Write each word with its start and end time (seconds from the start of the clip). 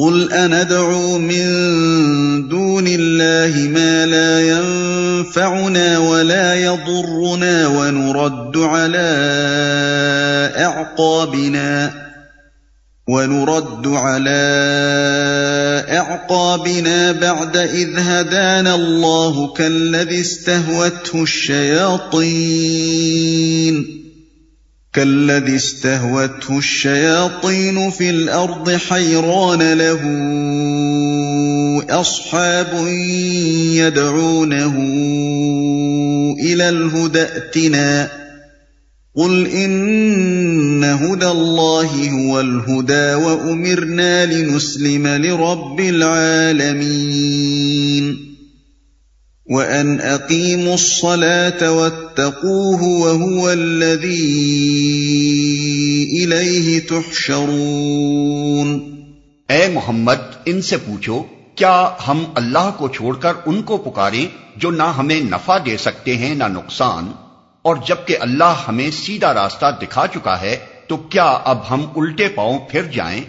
قل 0.00 0.32
أندعو 0.32 1.18
من 1.18 1.44
دون 2.48 2.84
الله 2.88 3.68
ما 3.68 4.06
لا 4.06 4.40
ينفعنا 4.40 5.98
ولا 5.98 6.54
يضرنا 6.54 7.66
ونرد 7.66 8.56
على 8.56 9.10
أعقابنا 10.56 11.92
ونرد 13.08 13.86
على 13.86 14.40
أعقابنا 15.88 17.12
بعد 17.12 17.56
إذ 17.56 17.98
هدانا 17.98 18.74
الله 18.74 19.52
كالذي 19.52 20.20
استهوته 20.20 21.22
الشياطين 21.22 22.80
كالذي 24.92 25.56
استهوته 25.56 26.58
الشياطين 26.58 27.90
في 27.90 28.10
الارض 28.10 28.70
حيران 28.70 29.72
له 29.72 30.00
اصحاب 32.00 32.86
يدعونه 33.74 34.76
الى 36.40 36.68
الهدى 36.68 37.22
ائتنا 37.22 38.10
قل 39.16 39.46
ان 39.46 40.84
هدى 40.84 41.26
الله 41.26 42.10
هو 42.10 42.40
الهدى 42.40 43.14
وامرنا 43.14 44.26
لنسلم 44.26 45.06
لرب 45.06 45.80
العالمين 45.80 47.10
وَأَنْ 49.50 50.00
أَقِيمُوا 50.00 50.74
الصَّلَاةَ 50.74 51.70
وَاتَّقُوهُ 51.70 52.82
وَهُوَ 52.82 53.50
الَّذِي 53.50 54.26
إِلَيْهِ 56.24 56.80
تُحْشَرُونَ 56.88 58.78
اے 59.48 59.68
محمد، 59.68 60.16
ان 60.44 60.62
سے 60.62 60.76
پوچھو، 60.76 61.22
کیا 61.54 61.90
ہم 62.08 62.24
اللہ 62.34 62.70
کو 62.76 62.88
چھوڑ 62.88 63.16
کر 63.16 63.32
ان 63.46 63.62
کو 63.62 63.76
پکاریں 63.76 64.26
جو 64.56 64.70
نہ 64.70 64.82
ہمیں 64.82 65.20
نفع 65.20 65.58
دے 65.66 65.76
سکتے 65.76 66.16
ہیں 66.16 66.34
نہ 66.34 66.44
نقصان؟ 66.44 67.12
اور 67.62 67.76
جبکہ 67.86 68.16
اللہ 68.20 68.64
ہمیں 68.68 68.90
سیدھا 68.90 69.34
راستہ 69.34 69.66
دکھا 69.82 70.06
چکا 70.06 70.40
ہے، 70.40 70.56
تو 70.86 70.96
کیا 70.96 71.38
اب 71.44 71.58
ہم 71.70 71.86
الٹے 71.96 72.28
پاؤں 72.28 72.58
پھر 72.68 72.82
جائیں؟ 72.82 73.24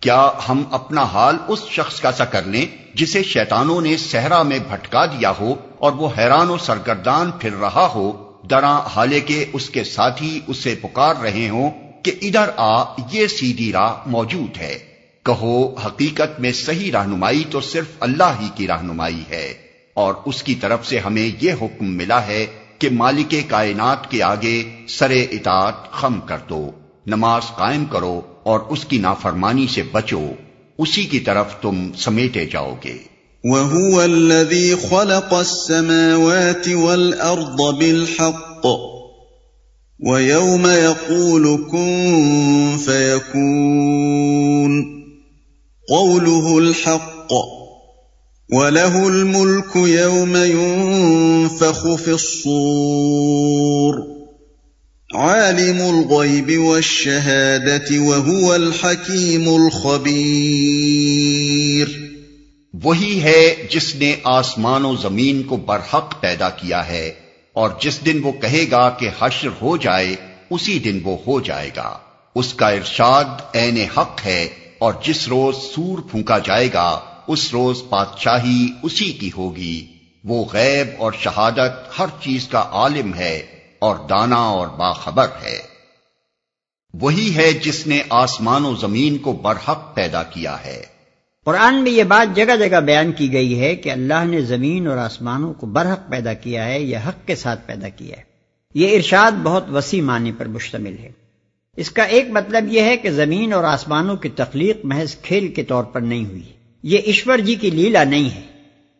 کیا 0.00 0.30
ہم 0.48 0.62
اپنا 0.70 1.02
حال 1.02 1.36
اس 1.48 1.58
شخص 1.70 2.00
کا 2.00 2.12
سا 2.12 2.24
کر 2.24 2.42
لیں 2.42 2.83
جسے 2.94 3.22
شیطانوں 3.22 3.80
نے 3.80 3.96
صحرا 3.96 4.42
میں 4.42 4.58
بھٹکا 4.68 5.06
دیا 5.06 5.32
ہو 5.40 5.54
اور 5.78 5.92
وہ 5.92 6.08
حیران 6.18 6.50
و 6.50 6.58
سرگردان 6.58 7.30
پھر 7.30 7.52
رہا 7.52 7.88
ہو 7.94 8.32
درا 8.50 8.80
حالے 8.80 9.20
کے 9.20 9.44
اس 9.52 9.70
کے 9.70 9.84
ساتھی 9.84 10.40
اسے 10.46 10.74
پکار 10.82 11.16
رہے 11.16 11.48
ہوں 11.48 11.70
کہ 12.02 12.12
ادھر 12.22 12.50
آ، 12.56 12.84
یہ 13.12 13.26
سیدھی 13.26 13.72
راہ 13.72 13.94
موجود 14.06 14.58
ہے۔ 14.58 14.78
کہو، 15.22 15.74
حقیقت 15.74 16.40
میں 16.40 16.52
صحیح 16.52 16.92
رہنمائی 16.92 17.44
تو 17.50 17.60
صرف 17.60 17.86
اللہ 18.00 18.32
ہی 18.40 18.48
کی 18.54 18.66
رہنمائی 18.66 19.22
ہے۔ 19.30 19.54
اور 19.94 20.14
اس 20.24 20.42
کی 20.42 20.54
طرف 20.54 20.86
سے 20.86 20.98
ہمیں 20.98 21.30
یہ 21.40 21.52
حکم 21.52 21.86
ملا 21.96 22.26
ہے 22.26 22.46
کہ 22.78 22.88
مالک 22.92 23.34
کائنات 23.48 24.10
کے 24.10 24.22
آگے 24.22 24.62
سرے 24.88 25.22
اطاعت 25.22 25.92
خم 25.92 26.20
کر 26.20 26.38
دو، 26.48 26.70
نماز 27.06 27.42
قائم 27.56 27.84
کرو 27.84 28.20
اور 28.42 28.60
اس 28.60 28.84
کی 28.84 28.98
نافرمانی 28.98 29.66
سے 29.66 29.82
بچو۔ 29.92 30.30
اسی 30.78 31.04
کی 31.04 31.20
طرف 31.20 31.46
تم 31.60 31.92
سمیٹے 31.92 32.46
جاؤ 32.46 32.74
گے۔ 32.84 32.98
وَهُوَ 33.44 34.02
الَّذِي 34.02 34.74
خَلَقَ 34.74 35.34
السَّمَاوَاتِ 35.34 36.74
وَالْأَرْضَ 36.74 37.78
بِالْحَقِّ 37.78 38.66
وَيَوْمَ 40.00 40.66
يَقُولُ 40.66 41.70
كُن 41.70 42.76
فَيَكُونُ 42.84 44.84
قَوْلُهُ 45.88 46.58
الْحَقِّ 46.58 47.32
وَلَهُ 48.52 49.08
الْمُلْكُ 49.08 49.76
يَوْمَ 49.76 50.36
يُنفَخُ 50.36 51.96
فِي 51.96 52.10
الصُّورِ 52.10 54.13
عالم 55.10 55.80
الغیب 55.80 56.60
والشہادت 56.60 57.90
وهو 57.90 58.52
الحکیم 58.52 59.48
الخبیر 59.48 61.88
وہی 62.74 63.22
ہے 63.22 63.66
جس 63.70 63.94
نے 63.94 64.16
آسمان 64.24 64.84
و 64.84 64.96
زمین 64.96 65.42
کو 65.42 65.56
برحق 65.66 66.20
پیدا 66.20 66.48
کیا 66.56 66.88
ہے، 66.88 67.12
اور 67.52 67.70
جس 67.80 68.06
دن 68.06 68.20
وہ 68.22 68.32
کہے 68.32 68.66
گا 68.70 68.90
کہ 68.90 69.08
حشر 69.18 69.48
ہو 69.62 69.76
جائے، 69.76 70.16
اسی 70.50 70.78
دن 70.78 71.00
وہ 71.04 71.16
ہو 71.26 71.40
جائے 71.40 71.70
گا۔ 71.76 71.98
اس 72.34 72.54
کا 72.54 72.70
ارشاد 72.70 73.24
عین 73.54 73.84
حق 73.96 74.26
ہے، 74.26 74.48
اور 74.78 74.92
جس 75.04 75.28
روز 75.28 75.54
سور 75.74 75.98
پھونکا 76.10 76.38
جائے 76.38 76.68
گا، 76.74 77.00
اس 77.26 77.52
روز 77.52 77.82
بادشاہی 77.88 78.68
اسی 78.82 79.12
کی 79.12 79.30
ہوگی۔ 79.36 79.86
وہ 80.24 80.44
غیب 80.52 80.86
اور 80.98 81.12
شہادت 81.20 81.98
ہر 81.98 82.06
چیز 82.22 82.48
کا 82.48 82.64
عالم 82.72 83.14
ہے۔ 83.14 83.53
اور 83.84 83.96
دانا 84.08 84.36
اور 84.36 84.68
باخبر 84.68 85.26
ہے۔ 85.42 85.60
وہی 87.00 87.36
ہے 87.36 87.52
جس 87.52 87.86
نے 87.86 88.02
آسمان 88.10 88.64
و 88.64 88.74
زمین 88.74 89.18
کو 89.18 89.32
برحق 89.32 89.94
پیدا 89.94 90.22
کیا 90.22 90.64
ہے۔ 90.64 90.82
قرآن 91.44 91.74
میں 91.74 91.90
یہ 91.90 92.02
بات 92.02 92.36
جگہ 92.36 92.56
جگہ 92.56 92.80
بیان 92.80 93.12
کی 93.12 93.32
گئی 93.32 93.60
ہے 93.60 93.76
کہ 93.76 93.90
اللہ 93.90 94.24
نے 94.24 94.40
زمین 94.40 94.86
اور 94.86 94.96
آسمانوں 94.96 95.54
کو 95.54 95.66
برحق 95.66 96.10
پیدا 96.10 96.32
کیا 96.32 96.64
ہے 96.64 96.80
یا 96.80 97.00
حق 97.06 97.26
کے 97.26 97.34
ساتھ 97.34 97.66
پیدا 97.66 97.88
کیا 97.88 98.16
ہے۔ 98.16 98.22
یہ 98.74 98.96
ارشاد 98.96 99.32
بہت 99.42 99.64
وسیع 99.70 100.02
معنی 100.02 100.32
پر 100.32 100.48
مشتمل 100.48 100.98
ہے۔ 100.98 101.10
اس 101.76 101.90
کا 101.90 102.02
ایک 102.02 102.24
مطلب 102.30 102.64
یہ 102.72 102.80
ہے 102.80 102.96
کہ 102.96 103.10
زمین 103.10 103.52
اور 103.52 103.64
آسمانوں 103.64 104.16
کی 104.16 104.28
تخلیق 104.28 104.76
محض 104.84 105.16
کھیل 105.22 105.48
کے 105.48 105.62
طور 105.62 105.84
پر 105.84 106.00
نہیں 106.00 106.24
ہوئی۔ 106.24 106.42
یہ 106.82 106.98
ایشور 106.98 107.38
جی 107.38 107.54
کی 107.54 107.70
لیلا 107.70 108.04
نہیں 108.04 108.36
ہے۔ 108.36 108.42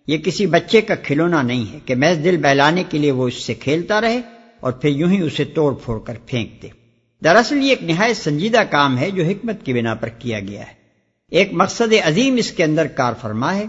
یہ 0.06 0.18
کسی 0.18 0.46
بچے 0.46 0.80
کا 0.80 0.94
کھلونا 0.94 1.42
نہیں 1.42 1.72
ہے 1.72 1.78
کہ 1.84 1.94
محض 1.94 2.24
دل 2.24 2.36
بہلانے 2.36 2.84
کے 2.88 2.98
لیے 2.98 3.10
وہ 3.10 3.28
اس 3.28 3.34
سے 3.34 3.54
کھیلتا 3.54 4.00
رہے۔ 4.00 4.20
اور 4.64 4.72
پھر 4.72 4.88
یوں 4.88 5.10
ہی 5.10 5.20
اسے 5.20 5.44
توڑ 5.44 5.74
پھوڑ 5.84 5.98
کر 5.98 6.14
پھینک 6.26 6.62
دے۔ 6.62 6.68
دراصل 7.24 7.64
یہ 7.64 7.68
ایک 7.68 7.82
نہایت 7.82 8.16
سنجیدہ 8.16 8.62
کام 8.70 8.98
ہے 8.98 9.10
جو 9.10 9.24
حکمت 9.24 9.66
کی 9.66 9.72
بنا 9.72 9.94
پر 9.94 10.08
کیا 10.08 10.40
گیا 10.40 10.60
ہے۔ 10.60 10.72
ایک 11.30 11.48
مقصد 11.52 11.92
عظیم 12.04 12.36
اس 12.36 12.52
کے 12.52 12.64
اندر 12.64 12.86
کار 12.86 13.12
فرما 13.20 13.54
ہے 13.54 13.64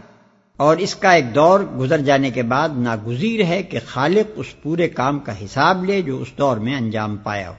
اور 0.58 0.78
اس 0.78 0.96
کا 0.96 1.12
ایک 1.12 1.36
دور 1.36 1.60
گزر 1.60 1.98
جانے 1.98 2.30
کے 2.30 2.44
بعد 2.44 2.70
ناگزیر 2.76 3.44
ہے 3.44 3.64
کہ 3.64 3.80
خالق 3.86 4.32
اس 4.36 4.62
پورے 4.62 4.90
کام 4.90 5.20
کا 5.20 5.32
حساب 5.46 5.86
لے 5.86 6.02
جو 6.02 6.22
اس 6.22 6.28
دور 6.38 6.58
میں 6.58 6.76
انجام 6.76 7.18
پایا 7.18 7.50
ہو 7.50 7.56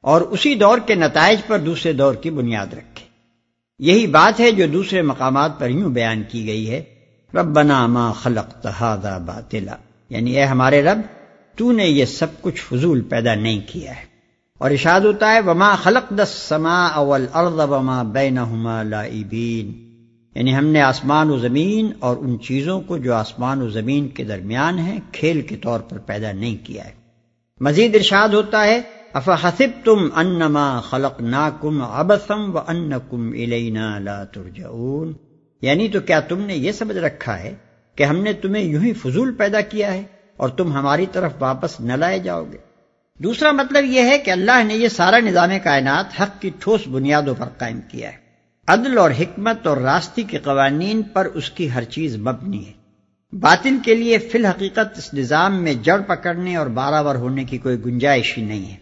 اور 0.00 0.20
اسی 0.20 0.54
دور 0.54 0.78
کے 0.86 0.94
نتائج 0.94 1.38
پر 1.46 1.58
دوسرے 1.58 1.92
دور 1.92 2.14
کی 2.14 2.30
بنیاد 2.30 2.66
رکھے۔ 2.66 3.06
یہی 3.78 4.06
بات 4.06 4.40
ہے 4.40 4.50
جو 4.50 4.66
دوسرے 4.66 5.02
مقامات 5.02 5.58
پر 5.58 5.70
یوں 5.70 5.90
بیان 5.90 6.22
کی 6.28 6.46
گئی 6.46 6.70
ہے۔ 6.70 6.82
ربنا 7.34 7.86
ما 7.86 8.12
خلق 8.12 8.66
باطلا 9.26 9.76
یعنی 10.10 10.36
اے 10.36 10.44
ہمارے 10.44 10.82
رب 10.82 11.00
تو 11.56 11.72
نے 11.72 11.86
یہ 11.86 12.04
سب 12.04 12.26
کچھ 12.40 12.62
فضول 12.62 13.00
پیدا 13.00 13.34
نہیں 13.34 13.60
کیا 13.66 13.90
ہے۔ 13.90 14.12
اور 14.58 14.70
اشاد 14.70 15.00
ہوتا 15.00 15.32
ہے، 15.32 15.40
وما 15.40 15.74
خلق 15.74 16.10
دس 16.10 16.28
سما 16.48 16.86
اول 16.86 17.26
ارد 17.34 17.70
وما 17.70 18.02
بین 18.02 18.38
لائبین 18.86 19.92
یعنی 20.34 20.56
ہم 20.56 20.66
نے 20.66 20.82
آسمان 20.82 21.30
و 21.30 21.38
زمین 21.38 21.92
اور 21.98 22.16
ان 22.16 22.40
چیزوں 22.40 22.80
کو 22.80 22.98
جو 22.98 23.14
آسمان 23.14 23.62
و 23.62 23.68
زمین 23.68 24.08
کے 24.08 24.24
درمیان 24.24 24.78
ہیں، 24.78 25.00
کھیل 25.12 25.40
کے 25.40 25.56
طور 25.56 25.80
پر 25.80 25.98
پیدا 25.98 26.32
نہیں 26.32 26.66
کیا 26.66 26.84
ہے۔ 26.84 26.92
مزید 27.60 27.96
ارشاد 27.96 28.28
ہوتا 28.28 28.64
ہے 28.64 28.82
اف 29.14 29.28
حسب 29.28 29.84
تم 29.84 30.08
انما 30.14 30.80
خلق 30.80 31.20
نا 31.20 31.50
کم 31.60 31.82
ابسم 31.82 32.56
و 32.56 32.58
ان 32.58 32.92
کم 33.10 33.28
الینا 33.28 33.98
لا 33.98 34.24
ترجعون۔ 34.24 35.12
یعنی 35.62 35.88
تو 35.88 36.00
کیا 36.00 36.20
تم 36.20 36.40
نے 36.40 36.56
یہ 36.56 36.72
سمجھ 36.72 36.96
رکھا 36.96 37.40
ہے 37.40 37.54
کہ 37.96 38.04
ہم 38.04 38.16
نے 38.16 38.32
تمہیں 38.32 38.64
یوں 38.64 38.84
ہی 38.84 38.92
فضول 38.92 39.34
پیدا 39.34 39.60
کیا 39.60 39.94
ہے؟ 39.94 40.02
اور 40.36 40.48
تم 40.48 40.72
ہماری 40.72 41.06
طرف 41.12 41.32
واپس 41.40 41.80
نہ 41.80 41.92
لائے 41.92 42.18
جاؤ 42.18 42.44
گے۔ 42.52 42.58
دوسرا 43.18 43.52
مطلب 43.52 43.84
یہ 43.84 44.02
ہے 44.02 44.18
کہ 44.18 44.30
اللہ 44.30 44.64
نے 44.64 44.74
یہ 44.74 44.88
سارا 44.88 45.18
نظام 45.18 45.50
کائنات 45.64 46.22
حق 46.22 46.40
کی 46.40 46.50
ٹھوس 46.58 46.80
بنیادوں 46.88 47.34
پر 47.38 47.46
قائم 47.58 47.80
کیا 47.88 48.12
ہے۔ 48.12 48.16
عدل 48.66 48.98
اور 48.98 49.10
حکمت 49.10 49.66
اور 49.66 49.76
راستی 49.76 50.22
کے 50.22 50.38
قوانین 50.38 51.02
پر 51.02 51.24
اس 51.34 51.50
کی 51.50 51.72
ہر 51.72 51.84
چیز 51.84 52.16
مبنی 52.16 52.66
ہے۔ 52.66 52.72
باطل 53.32 53.76
کے 53.84 53.94
لیے 53.94 54.18
فی 54.18 54.38
الحقیقت 54.38 54.98
اس 54.98 55.14
نظام 55.14 55.62
میں 55.62 55.74
جڑ 55.74 56.00
پکڑنے 56.06 56.56
اور 56.56 56.66
بارآور 56.66 57.14
ہونے 57.14 57.44
کی 57.44 57.58
کوئی 57.58 57.84
گنجائش 57.84 58.38
ہی 58.38 58.42
نہیں 58.42 58.70
ہے۔ 58.70 58.76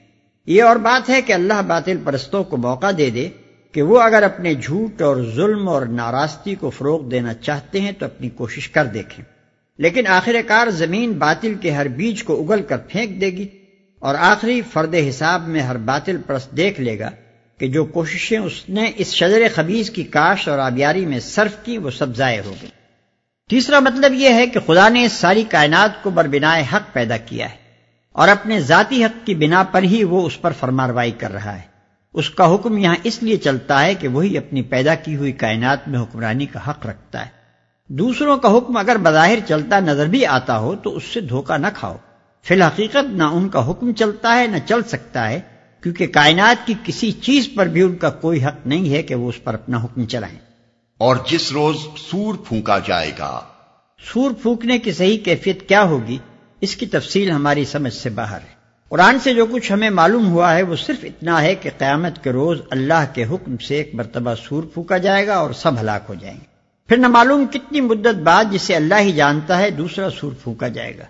یہ 0.47 0.63
اور 0.63 0.77
بات 0.77 1.11
ہے 1.11 1.23
کہ 1.23 1.33
اللہ 1.33 1.63
باطل 1.67 1.97
پرستوں 2.05 2.45
کو 2.45 2.57
موقع 2.57 2.87
دے 2.99 3.11
دے 3.11 3.29
کہ 3.73 3.83
وہ 3.83 4.01
اگر 4.01 4.23
اپنے 4.23 4.55
جھوٹ 4.55 5.03
اور 5.03 5.17
ظلم 5.35 5.69
اور 5.69 5.83
ناراستی 5.83 6.55
کو 6.55 6.71
فروغ 6.71 7.09
دینا 7.09 7.35
چاہتے 7.35 7.81
ہیں 7.81 7.93
تو 7.93 8.07
اپنی 8.07 8.29
کوشش 8.29 8.69
کر 8.69 8.85
دیکھیں۔ 8.85 9.25
لیکن 9.81 10.07
آخر 10.07 10.37
کار 10.47 10.71
زمین 10.71 11.13
باطل 11.13 11.55
کے 11.55 11.71
ہر 11.71 11.89
بیج 11.89 12.23
کو 12.23 12.43
اگل 12.43 12.63
کر 12.63 12.77
پھینک 12.77 13.21
دے 13.21 13.27
گی 13.27 13.49
اور 13.99 14.15
آخری 14.15 14.63
فرد 14.73 14.95
حساب 15.09 15.49
میں 15.49 15.61
ہر 15.61 15.77
باطل 15.77 16.17
پرست 16.27 16.57
دیکھ 16.57 16.81
لے 16.81 16.99
گا 16.99 17.11
کہ 17.59 17.69
جو 17.69 17.85
کوششیں 17.85 18.39
اس 18.39 18.69
نے 18.69 18.91
اس 18.97 19.13
شجر 19.15 19.43
خبیز 19.55 19.91
کی 19.91 20.03
کاش 20.03 20.49
اور 20.49 20.59
آبیاری 20.59 21.07
میں 21.07 21.21
صرف 21.21 21.65
کی 21.65 21.79
وہ 21.79 21.91
سب 21.91 22.17
ضائع 22.17 22.41
ہو 22.45 22.55
گئی 22.63 22.71
تیسرا 23.49 23.79
مطلب 23.79 24.15
یہ 24.15 24.29
ہے 24.29 24.47
کہ 24.47 24.61
خدا 24.67 24.89
نے 24.89 25.09
ساری 25.09 25.45
کائنات 25.49 26.03
کو 26.03 26.11
بربنائے 26.11 26.65
حق 26.73 26.93
پیدا 26.93 27.17
کیا 27.17 27.51
ہے 27.51 27.57
اور 28.13 28.29
اپنے 28.29 28.61
ذاتی 28.61 29.05
حق 29.05 29.27
کی 29.27 29.35
بنا 29.35 29.63
پر 29.63 29.83
ہی 29.83 30.05
وہ 30.05 30.27
اس 30.27 30.41
پر 30.41 30.53
فرماروائی 30.53 31.11
کر 31.11 31.33
رہا 31.33 31.57
ہے۔ 31.57 31.63
اس 32.15 32.31
کا 32.31 32.55
حکم 32.55 32.79
یہاں 32.79 32.97
اس 33.05 33.23
لیے 33.23 33.37
چلتا 33.37 33.85
ہے 33.85 33.95
کہ 33.95 34.09
وہی 34.09 34.39
اپنی 34.39 34.63
پیدا 34.63 34.95
کی 34.95 35.17
ہوئی 35.17 35.33
کائنات 35.33 35.89
میں 35.89 36.01
حکمرانی 36.01 36.47
کا 36.47 36.71
حق 36.71 36.87
رکھتا 36.87 37.27
ہے۔ 37.27 37.40
دوسروں 37.93 38.37
کا 38.37 38.57
حکم 38.57 38.77
اگر 38.77 38.97
بظاہر 39.03 39.39
چلتا 39.49 39.81
نظر 39.81 40.07
بھی 40.07 40.27
آتا 40.27 40.59
ہو 40.59 40.77
تو 40.77 40.97
اس 40.97 41.03
سے 41.05 41.21
دھوکہ 41.21 41.57
نہ 41.59 41.67
کھاؤ۔ 41.75 41.97
فی 42.43 42.55
الحقیقت 42.55 43.13
نہ 43.13 43.23
ان 43.23 43.49
کا 43.49 43.71
حکم 43.71 43.93
چلتا 43.93 44.37
ہے 44.37 44.47
نہ 44.47 44.57
چل 44.67 44.83
سکتا 44.83 45.29
ہے 45.29 45.41
کیونکہ 45.83 46.07
کائنات 46.07 46.67
کی 46.67 46.75
کسی 46.85 47.13
چیز 47.13 47.49
پر 47.57 47.67
بھی 47.67 47.83
ان 47.83 47.97
کا 47.97 48.11
کوئی 48.11 48.45
حق 48.45 48.67
نہیں 48.67 48.93
ہے 48.93 49.03
کہ 49.03 49.15
وہ 49.15 49.29
اس 49.29 49.45
پر 49.45 49.55
اپنا 49.55 49.85
حکم 49.85 50.05
چلائیں۔ 50.05 50.39
اور 50.99 51.17
جس 51.31 51.53
روز 51.53 51.77
سور 52.11 52.35
پھونکا 52.35 52.79
جائے 52.79 53.11
گا۔ 53.19 53.41
سور 54.13 54.31
پھونکنے 54.43 54.79
کی 54.79 54.93
صحیح 54.93 55.19
کیفیت 55.19 55.69
کیا 55.69 55.83
ہوگی؟ 55.83 56.19
اس 56.61 56.77
کی 56.77 56.87
تفصیل 56.87 57.31
ہماری 57.31 57.65
سمجھ 57.65 57.95
سے 57.95 58.11
باہر 58.11 58.39
ہے۔ 58.39 58.55
قرآن 58.89 59.19
سے 59.19 59.35
جو 59.35 59.47
کچھ 59.47 59.73
ہمیں 59.73 59.91
معلوم 59.91 60.27
ہوا 60.27 60.55
ہے 60.55 60.63
وہ 60.63 60.77
صرف 60.77 60.99
اتنا 61.03 61.43
ہے 61.43 61.55
کہ 61.55 61.71
قیامت 61.79 62.25
کے 62.25 62.33
روز 62.33 62.61
اللہ 62.71 63.05
کے 63.15 63.25
حکم 63.25 63.57
سے 63.57 63.75
ایک 63.75 63.95
مرتبہ 63.95 64.35
سور 64.49 64.63
پھونکا 64.63 64.99
جائے 64.99 65.27
گا 65.27 65.37
اور 65.37 65.53
سب 65.53 65.81
ہلاک 65.81 66.03
ہو 66.09 66.15
جائیں 66.15 66.37
گے۔ 66.37 66.50
پھر 66.91 66.99
نہ 66.99 67.09
معلوم 67.09 67.47
کتنی 67.47 67.81
مدت 67.81 68.19
بعد 68.19 68.45
جسے 68.51 68.77
اللہ 68.77 68.95
ہی 69.01 69.13
جانتا 69.13 69.59
ہے 69.59 69.71
دوسرا 69.71 70.11
سور 70.11 70.33
پھونکا 70.43 70.69
جائے 70.69 70.99
گا۔ 70.99 71.05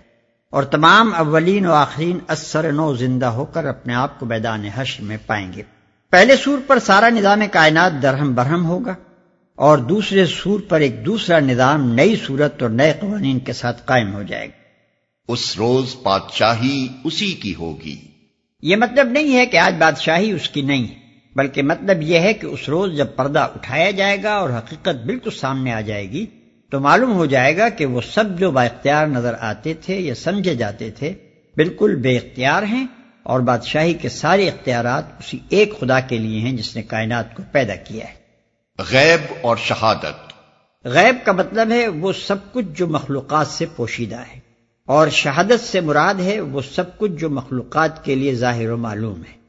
اور 0.49 0.63
تمام 0.63 1.13
اولین 1.17 1.65
و 1.65 1.71
آخرین 1.71 2.19
اثر 2.27 2.71
نو 2.71 2.95
زندہ 2.95 3.25
ہو 3.25 3.45
کر 3.45 3.65
اپنے 3.65 3.93
آپ 3.93 4.19
کو 4.19 4.25
میدان 4.25 4.65
حشر 4.75 5.03
میں 5.03 5.17
پائیں 5.25 5.53
گے۔ 5.53 5.61
پہلے 6.11 6.35
سور 6.37 6.57
پر 6.67 6.79
سارا 6.79 7.09
نظام 7.09 7.39
کائنات 7.51 8.01
درہم 8.01 8.35
برہم 8.35 8.65
ہوگا 8.65 8.95
اور 9.55 9.77
دوسرے 9.77 10.25
سور 10.25 10.59
پر 10.59 10.79
ایک 10.79 11.05
دوسرا 11.05 11.39
نظام 11.39 11.93
نئی 11.93 12.15
صورت 12.25 12.61
اور 12.61 12.69
نئے 12.69 12.93
قوانین 12.99 13.39
کے 13.39 13.53
ساتھ 13.53 13.81
قائم 13.85 14.13
ہو 14.13 14.23
جائے 14.23 14.47
گا۔ 14.47 14.63
اس 15.27 15.57
روز 15.57 15.95
بادشاہی 16.03 16.87
اسی 17.03 17.33
کی 17.33 17.55
ہوگی۔ 17.55 18.01
یہ 18.61 18.75
مطلب 18.75 19.07
نہیں 19.07 19.35
ہے 19.35 19.45
کہ 19.45 19.57
آج 19.57 19.75
بادشاہی 19.79 20.31
اس 20.31 20.49
کی 20.49 20.61
نہیں 20.61 20.87
ہے۔ 20.87 21.00
بلکہ 21.35 21.63
مطلب 21.63 22.01
یہ 22.01 22.19
ہے 22.19 22.33
کہ 22.33 22.45
اس 22.45 22.69
روز 22.69 22.97
جب 22.97 23.07
پردہ 23.15 23.39
اٹھایا 23.39 23.91
جائے 23.91 24.23
گا 24.23 24.33
اور 24.33 24.49
حقیقت 24.49 25.05
بالکل 25.05 25.31
سامنے 25.31 25.73
آ 25.73 25.81
جائے 25.81 26.11
گی 26.11 26.25
تو 26.71 26.79
معلوم 26.79 27.13
ہو 27.13 27.25
جائے 27.25 27.57
گا 27.57 27.69
کہ 27.69 27.85
وہ 27.85 28.01
سب 28.13 28.39
جو 28.39 28.51
با 28.51 28.63
اختیار 28.63 29.07
نظر 29.07 29.33
آتے 29.39 29.73
تھے 29.73 29.95
یا 29.95 30.15
سمجھے 30.15 30.55
جاتے 30.55 30.91
تھے 30.91 31.13
بالکل 31.55 31.95
بے 31.95 32.17
اختیار 32.17 32.63
ہیں 32.63 32.87
اور 33.23 33.39
بادشاہی 33.39 33.93
کے 33.93 34.09
سارے 34.09 34.47
اختیارات 34.47 35.03
اسی 35.19 35.39
ایک 35.49 35.79
خدا 35.79 35.99
کے 35.99 36.17
لیے 36.17 36.39
ہیں 36.39 36.51
جس 36.51 36.75
نے 36.75 36.81
کائنات 36.81 37.35
کو 37.35 37.43
پیدا 37.51 37.75
کیا 37.75 38.05
ہے۔ 38.05 38.13
غیب 38.91 39.33
اور 39.41 39.57
شہادت۔ 39.57 40.33
غیب 40.85 41.25
کا 41.25 41.31
مطلب 41.31 41.71
ہے 41.71 41.87
وہ 41.87 42.13
سب 42.13 42.53
کچھ 42.53 42.65
جو 42.73 42.87
مخلوقات 42.87 43.47
سے 43.47 43.65
پوشیدہ 43.75 44.19
ہے 44.19 44.39
اور 44.85 45.07
شہادت 45.07 45.67
سے 45.67 45.81
مراد 45.81 46.13
ہے 46.13 46.39
وہ 46.39 46.61
سب 46.75 46.97
کچھ 46.97 47.11
جو 47.11 47.29
مخلوقات 47.29 48.05
کے 48.05 48.15
لیے 48.15 48.35
ظاہر 48.35 48.69
و 48.69 48.77
معلوم 48.77 49.21
ہے۔ 49.21 49.40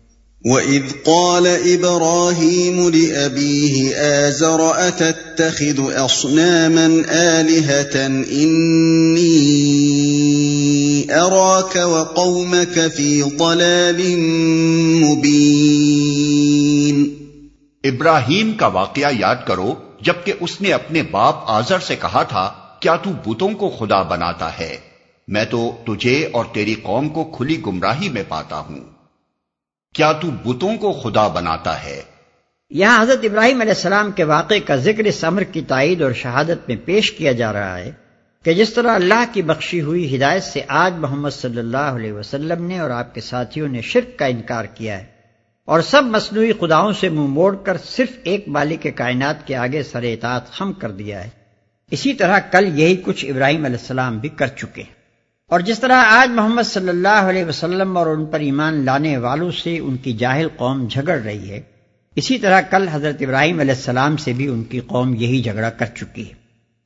وَإِذْ 0.45 0.83
قَالَ 1.05 1.47
إِبْرَاهِيمُ 1.47 2.91
لِأَبِيهِ 2.91 3.95
آزَرَ 3.95 4.75
أَتَتَّخِذُ 4.75 5.81
أَصْنَامًا 6.05 7.15
آلِهَةً 7.15 8.25
إِنِّي 8.31 9.55
أَرَاكَ 11.15 11.77
وَقَوْمَكَ 11.77 12.81
فِي 12.97 13.23
ضَلَالٍ 13.23 14.19
مُبِينٍ 15.05 17.07
ابراہیم 17.85 18.53
کا 18.53 18.67
واقعہ 18.67 19.09
یاد 19.19 19.37
کرو، 19.47 19.75
جبکہ 20.01 20.33
اس 20.41 20.61
نے 20.61 20.73
اپنے 20.73 21.03
باپ 21.03 21.37
آزر 21.47 21.79
سے 21.79 21.97
کہا 21.97 22.23
تھا، 22.23 22.51
کیا 22.81 22.97
تو 22.97 23.11
بتوں 23.27 23.51
کو 23.51 23.77
خدا 23.79 24.03
بناتا 24.03 24.59
ہے؟ 24.59 24.77
میں 25.29 25.45
تو 25.45 25.73
تجھے 25.87 26.29
اور 26.33 26.45
تیری 26.53 26.75
قوم 26.75 27.09
کو 27.09 27.25
کھلی 27.25 27.63
گمراہی 27.67 28.09
میں 28.09 28.23
پاتا 28.29 28.59
ہوں۔ 28.59 28.92
کیا 29.93 30.13
تو 30.13 30.31
بتوں 30.31 30.77
کو 30.77 30.93
خدا 30.93 31.29
بناتا 31.29 31.85
ہے؟ 31.85 32.03
یہاں 32.71 33.03
حضرت 33.03 33.19
ابراہیم 33.23 33.61
علیہ 33.61 33.73
السلام 33.73 34.11
کے 34.11 34.25
واقعے 34.25 34.61
کا 34.61 34.77
ذکر 34.77 35.05
اس 35.05 35.25
امر 35.25 35.43
کی 35.43 35.61
تائید 35.61 36.03
اور 36.03 36.13
شہادت 36.13 36.69
میں 36.69 36.77
پیش 36.85 37.13
کیا 37.13 37.33
جا 37.33 37.53
رہا 37.53 37.79
ہے 37.79 37.93
کہ 38.45 38.55
جس 38.55 38.73
طرح 38.73 38.95
اللہ 38.95 39.25
کی 39.33 39.43
بخشی 39.43 39.81
ہوئی 39.81 40.17
ہدایت 40.17 40.43
سے 40.43 40.61
آج 40.69 40.95
محمد 40.97 41.31
صلی 41.31 41.59
اللہ 41.59 41.77
علیہ 41.77 42.13
وسلم 42.13 42.65
نے 42.65 42.79
اور 42.79 42.91
آپ 42.91 43.15
کے 43.15 43.21
ساتھیوں 43.21 43.69
نے 43.69 43.81
شرک 43.81 44.19
کا 44.19 44.27
انکار 44.27 44.65
کیا 44.65 44.99
ہے 44.99 45.05
اور 45.65 45.81
سب 45.81 46.03
مصنوعی 46.05 46.53
خداؤں 46.53 46.93
سے 46.93 47.09
منہ 47.09 47.27
موڑ 47.27 47.57
کر 47.57 47.77
صرف 47.85 48.09
ایک 48.25 48.49
مالک 48.49 48.87
کائنات 48.97 49.47
کے 49.47 49.57
آگے 49.57 49.83
سر 49.83 50.03
اطاعت 50.03 50.51
خم 50.51 50.73
کر 50.73 50.91
دیا 50.91 51.25
ہے۔ 51.25 51.29
اسی 51.91 52.13
طرح 52.13 52.39
کل 52.39 52.81
یہی 52.81 52.97
کچھ 52.97 53.27
ابراہیم 53.27 53.65
علیہ 53.65 53.77
السلام 53.77 54.19
بھی 54.19 54.29
کر 54.29 54.47
چکے 54.47 54.83
ہیں۔ 54.83 55.02
اور 55.53 55.61
جس 55.61 55.81
طرح 55.81 56.05
آج 56.07 56.31
محمد 56.31 56.63
صلی 56.63 56.89
اللہ 56.89 57.09
علیہ 57.09 57.45
وسلم 57.45 57.97
اور 57.97 58.07
ان 58.07 58.27
پر 58.27 58.41
ایمان 58.41 58.85
لانے 58.85 59.17
والوں 59.17 59.51
سے 59.51 59.79
ان 59.79 59.97
کی 59.97 60.13
جاہل 60.13 60.49
قوم 60.57 60.87
جھگڑ 60.91 61.21
رہی 61.25 61.51
ہے، 61.51 61.61
اسی 62.17 62.39
طرح 62.39 62.61
کل 62.61 62.89
حضرت 62.89 63.17
ابراہیم 63.21 63.61
علیہ 63.61 63.75
السلام 63.75 64.17
سے 64.17 64.33
بھی 64.33 64.49
ان 64.49 64.65
کی 64.65 64.81
قوم 64.81 65.15
یہی 65.15 65.43
جھگڑا 65.43 65.71
کر 65.71 65.87
چکی 65.87 66.29
ہے۔ 66.29 66.35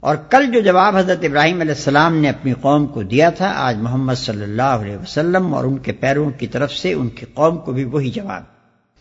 اور 0.00 0.16
کل 0.16 0.52
جو 0.52 0.60
جواب 0.60 0.96
حضرت 0.96 1.24
ابراہیم 1.24 1.60
علیہ 1.60 1.74
السلام 1.74 2.16
نے 2.16 2.28
اپنی 2.28 2.52
قوم 2.60 2.86
کو 2.86 3.02
دیا 3.02 3.30
تھا، 3.30 3.52
آج 3.56 3.76
محمد 3.76 4.14
صلی 4.14 4.42
اللہ 4.42 4.62
علیہ 4.62 4.96
وسلم 4.96 5.54
اور 5.54 5.64
ان 5.64 5.78
کے 5.78 5.92
پیروں 5.92 6.30
کی 6.30 6.46
طرف 6.46 6.72
سے 6.72 6.92
ان 6.92 7.08
کی 7.08 7.26
قوم 7.34 7.58
کو 7.58 7.72
بھی 7.72 7.84
وہی 7.84 8.10
جواب۔ 8.10 8.42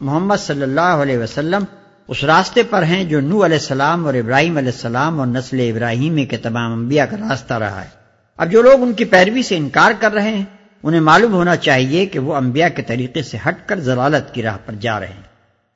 محمد 0.02 0.36
صلی 0.38 0.64
اللہ 0.64 1.04
علیہ 1.04 1.18
وسلم 1.18 1.64
اس 2.08 2.24
راستے 2.24 2.64
پر 2.64 2.84
ہیں 2.84 3.04
جو 3.04 3.22
نو 3.22 3.46
علیہ 3.46 3.58
السلام 3.58 4.06
اور 4.06 4.14
ابراہیم 4.14 4.58
علیہ 4.58 4.72
السلام 4.72 5.20
اور 5.20 5.28
نسل 5.28 5.60
ابراہیمی 5.60 6.26
کے 6.26 6.38
تمام 6.38 6.74
انبیاء 6.74 7.06
کا 7.06 7.18
راستہ 7.18 7.54
رہا 7.54 7.84
ہے۔ 7.84 8.05
اب 8.38 8.52
جو 8.52 8.62
لوگ 8.62 8.82
ان 8.82 8.94
کی 8.94 9.06
پیروی 9.06 9.44
سے 9.44 9.58
انکار 9.58 9.92
کر 10.00 10.12
رہے 10.12 10.38
ہیں، 10.38 10.46
انہیں 10.84 11.02
معلوم 11.02 11.34
ہونا 11.34 11.56
چاہیے 11.56 12.06
کہ 12.06 12.20
وہ 12.20 12.36
انبیاء 12.36 12.68
کے 12.68 12.82
طریقے 12.82 13.24
سے 13.24 13.38
ہٹ 13.48 13.58
کر 13.66 13.80
ضلالت 13.80 14.34
کی 14.34 14.44
راہ 14.44 14.58
پر 14.66 14.74
جا 14.74 15.00
رہے 15.00 15.08
ہیں۔ 15.08 15.22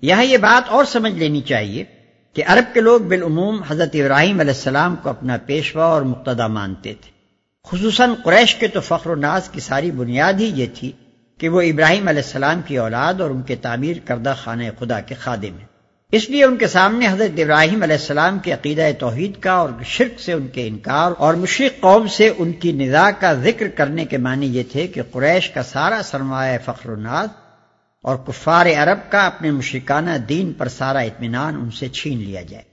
یہاں 0.01 0.23
یہ 0.23 0.37
بات 0.37 0.69
اور 0.69 0.85
سمجھ 0.85 1.13
لینی 1.13 1.41
چاہیے 1.41 1.83
کہ 2.33 2.43
عرب 2.47 2.73
کے 2.73 2.79
لوگ 2.79 3.01
بالعموم 3.01 3.61
حضرت 3.67 3.89
ابراہیم 3.93 4.39
علیہ 4.39 4.53
السلام 4.53 4.95
کو 4.95 5.09
اپنا 5.09 5.37
پیشوا 5.45 5.85
اور 5.85 6.01
مقتدا 6.01 6.47
مانتے 6.47 6.93
تھے۔ 7.01 7.11
خصوصاً 7.67 8.09
قریش 8.23 8.55
کے 8.55 8.67
تو 8.67 8.79
فخر 8.79 9.09
و 9.09 9.15
ناز 9.15 9.49
کی 9.49 9.59
ساری 9.59 9.91
بنیاد 9.91 10.33
ہی 10.33 10.51
یہ 10.55 10.65
تھی 10.73 10.91
کہ 11.37 11.49
وہ 11.49 11.61
ابراہیم 11.61 12.07
علیہ 12.07 12.21
السلام 12.21 12.61
کی 12.65 12.77
اولاد 12.77 13.13
اور 13.13 13.29
ان 13.29 13.41
کے 13.41 13.55
تعمیر 13.55 13.97
کردہ 14.05 14.33
خانہ 14.43 14.63
خدا 14.79 14.99
کے 14.99 15.15
خادم 15.15 15.57
ہیں۔ 15.59 15.68
اس 16.11 16.29
لیے 16.29 16.43
ان 16.43 16.57
کے 16.57 16.67
سامنے 16.67 17.07
حضرت 17.07 17.39
ابراہیم 17.39 17.83
علیہ 17.83 17.95
السلام 17.95 18.39
کے 18.39 18.53
عقیدہ 18.53 18.81
توحید 18.99 19.39
کا 19.39 19.51
اور 19.51 19.69
شرک 19.85 20.19
سے 20.19 20.33
ان 20.33 20.47
کے 20.47 20.67
انکار 20.67 21.11
اور 21.17 21.33
مشرق 21.33 21.81
قوم 21.81 22.07
سے 22.07 22.31
ان 22.37 22.51
کی 22.51 22.71
ندا 22.71 23.11
کا 23.19 23.33
ذکر 23.33 23.67
کرنے 23.67 24.05
کے 24.05 24.17
معنی 24.17 24.45
یہ 24.45 24.63
تھے 24.71 24.87
کہ 24.87 25.01
قریش 25.11 25.49
کا 25.49 25.63
سارا 25.63 26.01
سرمایہ 26.03 26.57
فخر 26.65 26.89
الناز 26.89 27.27
اور 28.01 28.15
کفار 28.15 28.65
عرب 28.65 29.11
کا 29.11 29.25
اپنے 29.25 29.51
مشرکانہ 29.51 30.17
دین 30.29 30.53
پر 30.53 30.67
سارا 30.67 30.99
اطمینان 30.99 31.55
ان 31.55 31.71
سے 31.71 31.87
چھین 31.87 32.17
لیا 32.17 32.41
جائے 32.41 32.63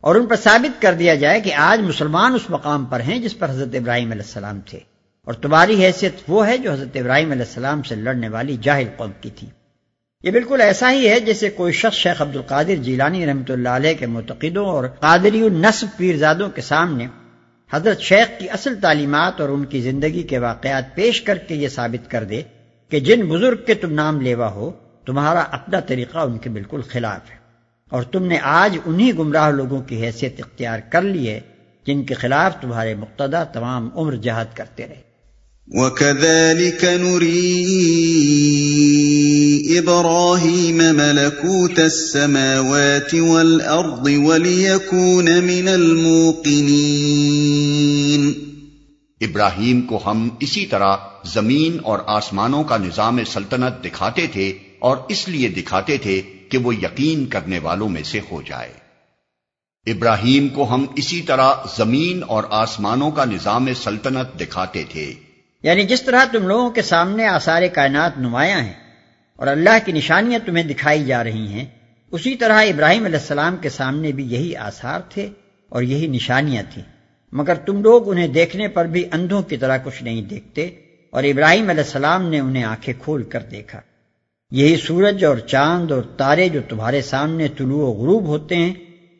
اور 0.00 0.14
ان 0.14 0.26
پر 0.26 0.36
ثابت 0.36 0.82
کر 0.82 0.94
دیا 0.94 1.14
جائے 1.14 1.40
کہ 1.40 1.54
آج 1.54 1.80
مسلمان 1.80 2.34
اس 2.34 2.50
مقام 2.50 2.84
پر 2.84 3.00
ہیں 3.00 3.18
جس 3.18 3.38
پر 3.38 3.50
حضرت 3.50 3.74
ابراہیم 3.74 4.10
علیہ 4.10 4.22
السلام 4.22 4.60
تھے 4.60 4.78
اور 5.24 5.34
تمہاری 5.34 5.84
حیثیت 5.84 6.12
وہ 6.28 6.46
ہے 6.46 6.58
جو 6.58 6.72
حضرت 6.72 6.96
ابراہیم 6.96 7.30
علیہ 7.30 7.44
السلام 7.44 7.82
سے 7.82 7.94
لڑنے 7.94 8.28
والی 8.28 8.56
جاہل 8.62 8.88
قوم 8.96 9.10
کی 9.20 9.30
تھی۔ 9.30 9.46
یہ 10.22 10.30
بالکل 10.30 10.60
ایسا 10.60 10.92
ہی 10.92 11.08
ہے 11.08 11.20
جیسے 11.20 11.50
کوئی 11.50 11.72
شخص 11.72 11.96
شیخ 11.96 12.22
عبد 12.22 12.36
القادر 12.36 12.74
جیلانی 12.74 13.26
رحمۃ 13.26 13.50
اللہ 13.50 13.68
علیہ 13.68 13.94
کے 13.94 14.06
معتقدوں 14.06 14.66
اور 14.66 14.84
قادری 14.88 15.42
النصب 15.42 15.86
پیرزادوں 15.96 16.50
کے 16.50 16.62
سامنے 16.62 17.06
حضرت 17.72 18.00
شیخ 18.00 18.40
کی 18.40 18.50
اصل 18.50 18.74
تعلیمات 18.82 19.40
اور 19.40 19.48
ان 19.48 19.64
کی 19.64 19.80
زندگی 19.80 20.22
کے 20.22 20.38
واقعات 20.38 20.94
پیش 20.94 21.22
کر 21.22 21.38
کے 21.38 21.54
یہ 21.54 21.68
ثابت 21.68 22.10
کر 22.10 22.24
دے 22.24 22.42
کہ 22.88 23.00
جن 23.00 23.26
بزرگ 23.28 23.56
کے 23.66 23.74
تم 23.74 23.92
نام 23.92 24.20
لیوا 24.20 24.50
ہو، 24.50 24.70
تمہارا 25.06 25.40
اپنا 25.40 25.80
طریقہ 25.80 26.18
ان 26.18 26.38
کے 26.38 26.50
بالکل 26.50 26.80
خلاف 26.82 27.30
ہے۔ 27.30 27.36
اور 27.90 28.02
تم 28.02 28.26
نے 28.26 28.38
آج 28.42 28.78
انہی 28.86 29.18
گمراہ 29.18 29.50
لوگوں 29.50 29.82
کی 29.82 30.04
حیثیت 30.04 30.34
اختیار 30.38 30.78
کر 30.90 31.02
لی 31.02 31.30
ہے 31.30 31.40
جن 31.86 32.04
کے 32.04 32.14
خلاف 32.14 32.60
تمہارے 32.60 32.94
مقتدہ 32.94 33.44
تمام 33.52 33.88
عمر 33.94 34.16
جہاد 34.16 34.44
کرتے 34.54 34.86
رہے۔ 34.86 35.11
وَكَذَلِكَ 35.68 36.86
نُرِي 36.86 37.64
إِبْرَاهِيمَ 39.78 40.82
مَلَكُوتَ 40.82 41.80
السَّمَاوَاتِ 41.80 43.18
وَالْأَرْضِ 43.18 44.16
وَلِيَكُونَ 44.16 45.30
مِنَ 45.30 45.70
الْمُوقِنِينَ۔ 45.70 46.64
ابراہیم 49.20 49.80
کو 49.80 50.00
ہم 50.06 50.28
اسی 50.40 50.66
طرح 50.66 50.96
زمین 51.34 51.76
اور 51.82 51.98
آسمانوں 52.06 52.64
کا 52.64 52.76
نظام 52.76 53.18
سلطنت 53.32 53.84
دکھاتے 53.84 54.26
تھے 54.26 54.58
اور 54.78 54.96
اس 55.08 55.28
لیے 55.28 55.48
دکھاتے 55.48 55.96
تھے 55.96 56.22
کہ 56.48 56.58
وہ 56.58 56.74
یقین 56.74 57.26
کرنے 57.26 57.58
والوں 57.58 57.88
میں 57.88 58.02
سے 58.02 58.20
ہو 58.30 58.42
جائے۔ 58.46 58.72
ابراہیم 59.90 60.48
کو 60.48 60.74
ہم 60.74 60.86
اسی 60.96 61.22
طرح 61.22 61.52
زمین 61.78 62.22
اور 62.26 62.44
آسمانوں 62.50 63.10
کا 63.10 63.24
نظام 63.24 63.68
سلطنت 63.82 64.40
دکھاتے 64.40 64.84
تھے۔ 64.88 65.14
یعنی 65.62 65.84
جس 65.84 66.02
طرح 66.02 66.24
تم 66.32 66.48
لوگوں 66.48 66.70
کے 66.70 66.82
سامنے 66.82 67.26
آثار 67.26 67.62
کائنات 67.72 68.18
نمایاں 68.18 68.60
ہیں 68.60 68.72
اور 69.36 69.46
اللہ 69.46 69.78
کی 69.84 69.92
نشانیاں 69.92 70.38
تمہیں 70.46 70.64
دکھائی 70.64 71.04
جا 71.04 71.24
رہی 71.24 71.46
ہیں، 71.46 71.64
اسی 72.10 72.34
طرح 72.34 72.62
ابراہیم 72.62 73.04
علیہ 73.04 73.18
السلام 73.18 73.56
کے 73.56 73.68
سامنے 73.68 74.12
بھی 74.12 74.24
یہی 74.24 74.56
آثار 74.56 75.00
تھے 75.08 75.28
اور 75.68 75.82
یہی 75.82 76.06
نشانیاں 76.06 76.62
تھیں۔ 76.74 76.82
مگر 77.32 77.54
تم 77.54 77.82
لوگ 77.82 78.10
انہیں 78.10 78.28
دیکھنے 78.28 78.68
پر 78.68 78.84
بھی 78.84 79.04
اندھوں 79.12 79.42
کی 79.42 79.56
طرح 79.56 79.78
کچھ 79.84 80.02
نہیں 80.02 80.22
دیکھتے 80.22 80.68
اور 81.10 81.22
ابراہیم 81.22 81.68
علیہ 81.68 81.84
السلام 81.84 82.28
نے 82.28 82.40
انہیں 82.40 82.64
آنکھیں 82.64 82.94
کھول 83.02 83.22
کر 83.22 83.40
دیکھا۔ 83.40 83.80
یہی 84.50 84.76
سورج 84.76 85.24
اور 85.24 85.36
چاند 85.36 85.92
اور 85.92 86.02
تارے 86.02 86.48
جو 86.48 86.60
تمہارے 86.68 87.02
سامنے 87.02 87.48
طلوع 87.48 87.86
و 87.86 87.92
غروب 87.92 88.26
ہوتے 88.26 88.56
ہیں 88.56 88.74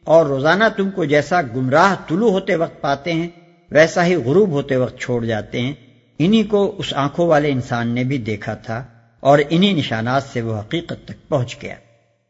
اور 0.04 0.26
روزانہ 0.26 0.64
تم 0.76 0.90
کو 0.90 1.04
جیسا 1.04 1.42
گمراہ 1.42 1.94
طلوع 2.08 2.30
ہوتے 2.30 2.54
وقت 2.54 2.80
پاتے 2.80 3.12
ہیں، 3.12 3.28
ویسا 3.70 4.06
ہی 4.06 4.14
غروب 4.14 4.50
ہوتے 4.50 4.76
وقت 4.76 4.98
چھوڑ 4.98 5.24
جاتے 5.24 5.60
ہیں۔ 5.60 5.72
انہی 6.18 6.42
کو 6.42 6.74
اس 6.78 6.94
آنکھوں 6.94 7.28
والے 7.28 7.50
انسان 7.50 7.88
نے 7.88 8.04
بھی 8.04 8.18
دیکھا 8.18 8.54
تھا 8.54 8.84
اور 9.20 9.38
انہی 9.50 9.72
نشانات 9.72 10.22
سے 10.32 10.42
وہ 10.42 10.58
حقیقت 10.58 11.04
تک 11.04 11.28
پہنچ 11.28 11.56
گیا۔ 11.62 11.74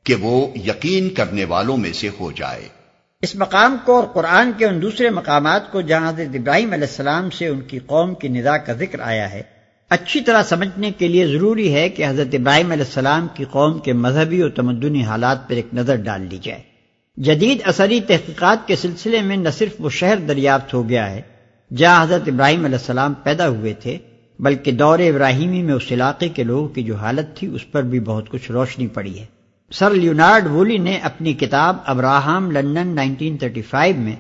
کہ 0.05 0.15
وہ 0.15 0.59
یقین 0.59 1.11
کرنے 1.11 1.45
والوں 1.45 1.77
میں 1.77 1.93
سے 1.93 2.09
ہو 2.21 2.33
جائے۔ 2.33 2.69
اس 3.23 3.37
مقام 3.37 3.77
کو 3.85 4.01
اور 4.01 4.05
قرآن 4.05 4.51
کے 4.59 4.67
ان 4.67 4.83
دوسرے 4.83 5.11
مقامات 5.11 5.73
کو 5.73 5.81
جہاں 5.81 6.09
حضرت 6.09 6.35
ابراہیم 6.35 6.73
علیہ 6.73 6.89
السلام 6.89 7.31
سے 7.31 7.47
ان 7.47 7.61
کی 7.61 7.79
قوم 7.79 8.15
کی 8.15 8.29
ندا 8.29 8.59
کا 8.59 8.73
ذکر 8.73 9.01
آیا 9.01 9.33
ہے 9.33 9.43
اچھی 9.91 10.21
طرح 10.21 10.43
سمجھنے 10.43 10.91
کے 10.91 11.09
لیے 11.09 11.27
ضروری 11.27 11.75
ہے 11.75 11.89
کہ 11.89 12.07
حضرت 12.07 12.29
ابراہیم 12.33 12.71
علیہ 12.71 12.85
السلام 12.85 13.27
کی 13.35 13.45
قوم 13.45 13.79
کے 13.79 13.93
مذہبی 13.93 14.41
اور 14.41 14.51
تمدنی 14.51 15.03
حالات 15.05 15.49
پر 15.49 15.55
ایک 15.55 15.67
نظر 15.73 15.97
ڈال 15.97 16.27
لی 16.31 16.39
جائے۔ 16.43 16.63
جدید 17.17 17.59
اثری 17.65 18.01
تحقیقات 18.01 18.69
کے 18.69 18.77
سلسلے 18.77 19.23
میں 19.23 19.37
نہ 19.37 19.49
صرف 19.49 19.73
وہ 19.79 19.91
شہر 19.91 20.17
دریافت 20.17 20.75
ہو 20.75 20.89
گیا 20.89 21.11
ہے 21.11 21.23
جہاں 21.77 22.03
حضرت 22.03 22.23
ابراہیم 22.27 22.65
علیہ 22.65 22.79
السلام 22.79 23.15
پیدا 23.23 23.49
ہوئے 23.49 23.73
تھے، 23.73 23.99
بلکہ 24.39 24.73
دور 24.73 24.99
ابراہیمی 24.99 25.63
میں 25.63 25.75
اس 25.75 25.83
علاقے 25.91 26.29
کے 26.29 26.43
لوگوں 26.43 26.69
کی 26.69 26.83
جو 26.83 26.97
حالت 26.97 27.37
تھی، 27.37 27.47
اس 27.47 27.71
پر 27.73 27.83
بھی 27.83 28.01
بہت 28.01 28.29
کچھ 28.29 28.51
روشنی 28.51 28.87
پڑی 28.87 29.19
ہے۔ 29.19 29.25
سر 29.73 29.91
لیونارڈ 29.91 30.47
وولی 30.47 30.79
نے 30.79 30.99
اپنی 31.03 31.33
کتاب 31.33 31.77
ابراہم 31.85 32.51
لندن 32.51 32.95
1935 32.95 33.97
میں 33.97 34.17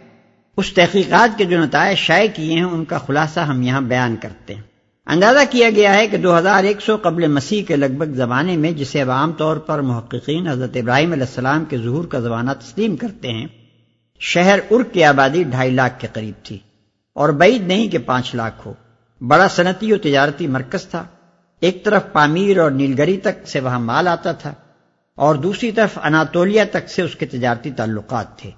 اس 0.56 0.72
تحقیقات 0.72 1.38
کے 1.38 1.44
جو 1.44 1.64
نتائج 1.64 1.98
شائع 1.98 2.28
کیے 2.34 2.54
ہیں، 2.54 2.62
ان 2.62 2.84
کا 2.84 2.98
خلاصہ 2.98 3.40
ہم 3.40 3.62
یہاں 3.62 3.80
بیان 3.80 4.16
کرتے 4.22 4.54
ہیں۔ 4.54 4.62
اندازہ 5.06 5.38
کیا 5.50 5.70
گیا 5.70 5.94
ہے 5.94 6.08
کہ 6.08 6.16
دو 6.16 6.38
ہزار 6.38 6.64
ایک 6.64 6.80
سو 6.80 6.96
قبل 7.02 7.26
مسیح 7.26 7.62
کے 7.64 7.76
لگ 7.76 7.94
بھگ 7.98 8.12
زمانے 8.14 8.56
میں، 8.56 8.70
جسے 8.70 9.02
اب 9.02 9.10
عام 9.10 9.32
طور 9.32 9.56
پر 9.56 9.80
محققین 9.80 10.48
حضرت 10.48 10.76
ابراہیم 10.76 11.12
علیہ 11.12 11.24
السلام 11.24 11.64
کے 11.64 11.78
ظہور 11.78 12.04
کا 12.04 12.20
زمانہ 12.20 12.50
تسلیم 12.50 12.96
کرتے 12.96 13.32
ہیں، 13.32 13.46
شہر 14.20 14.58
ار 14.70 14.82
کی 14.82 15.04
آبادی 15.04 15.42
ڈھائی 15.42 15.70
لاکھ 15.70 16.00
کے 16.00 16.06
قریب 16.12 16.44
تھی۔ 16.44 16.58
اور 17.14 17.28
بعید 17.28 17.66
نہیں 17.66 17.88
کہ 17.88 17.98
پانچ 17.98 18.34
لاکھ 18.34 18.66
ہو۔ 18.66 18.74
بڑا 19.20 19.48
صنعتی 19.48 19.92
و 19.92 19.98
تجارتی 19.98 20.46
مرکز 20.46 20.86
تھا۔ 20.86 21.04
ایک 21.60 21.84
طرف 21.84 22.02
پامیر 22.12 22.58
اور 22.58 22.70
نیلگری 22.70 23.16
تک 23.16 23.48
سے 23.48 23.60
وہاں 23.60 23.80
مال 23.80 24.08
آتا 24.08 24.32
تھا 24.32 24.54
اور 25.14 25.34
دوسری 25.34 25.72
طرف 25.72 25.98
اناتولیا 26.02 26.64
تک 26.70 26.88
سے 26.88 27.02
اس 27.02 27.16
کے 27.16 27.26
تجارتی 27.26 27.70
تعلقات 27.70 28.38
تھے۔ 28.38 28.50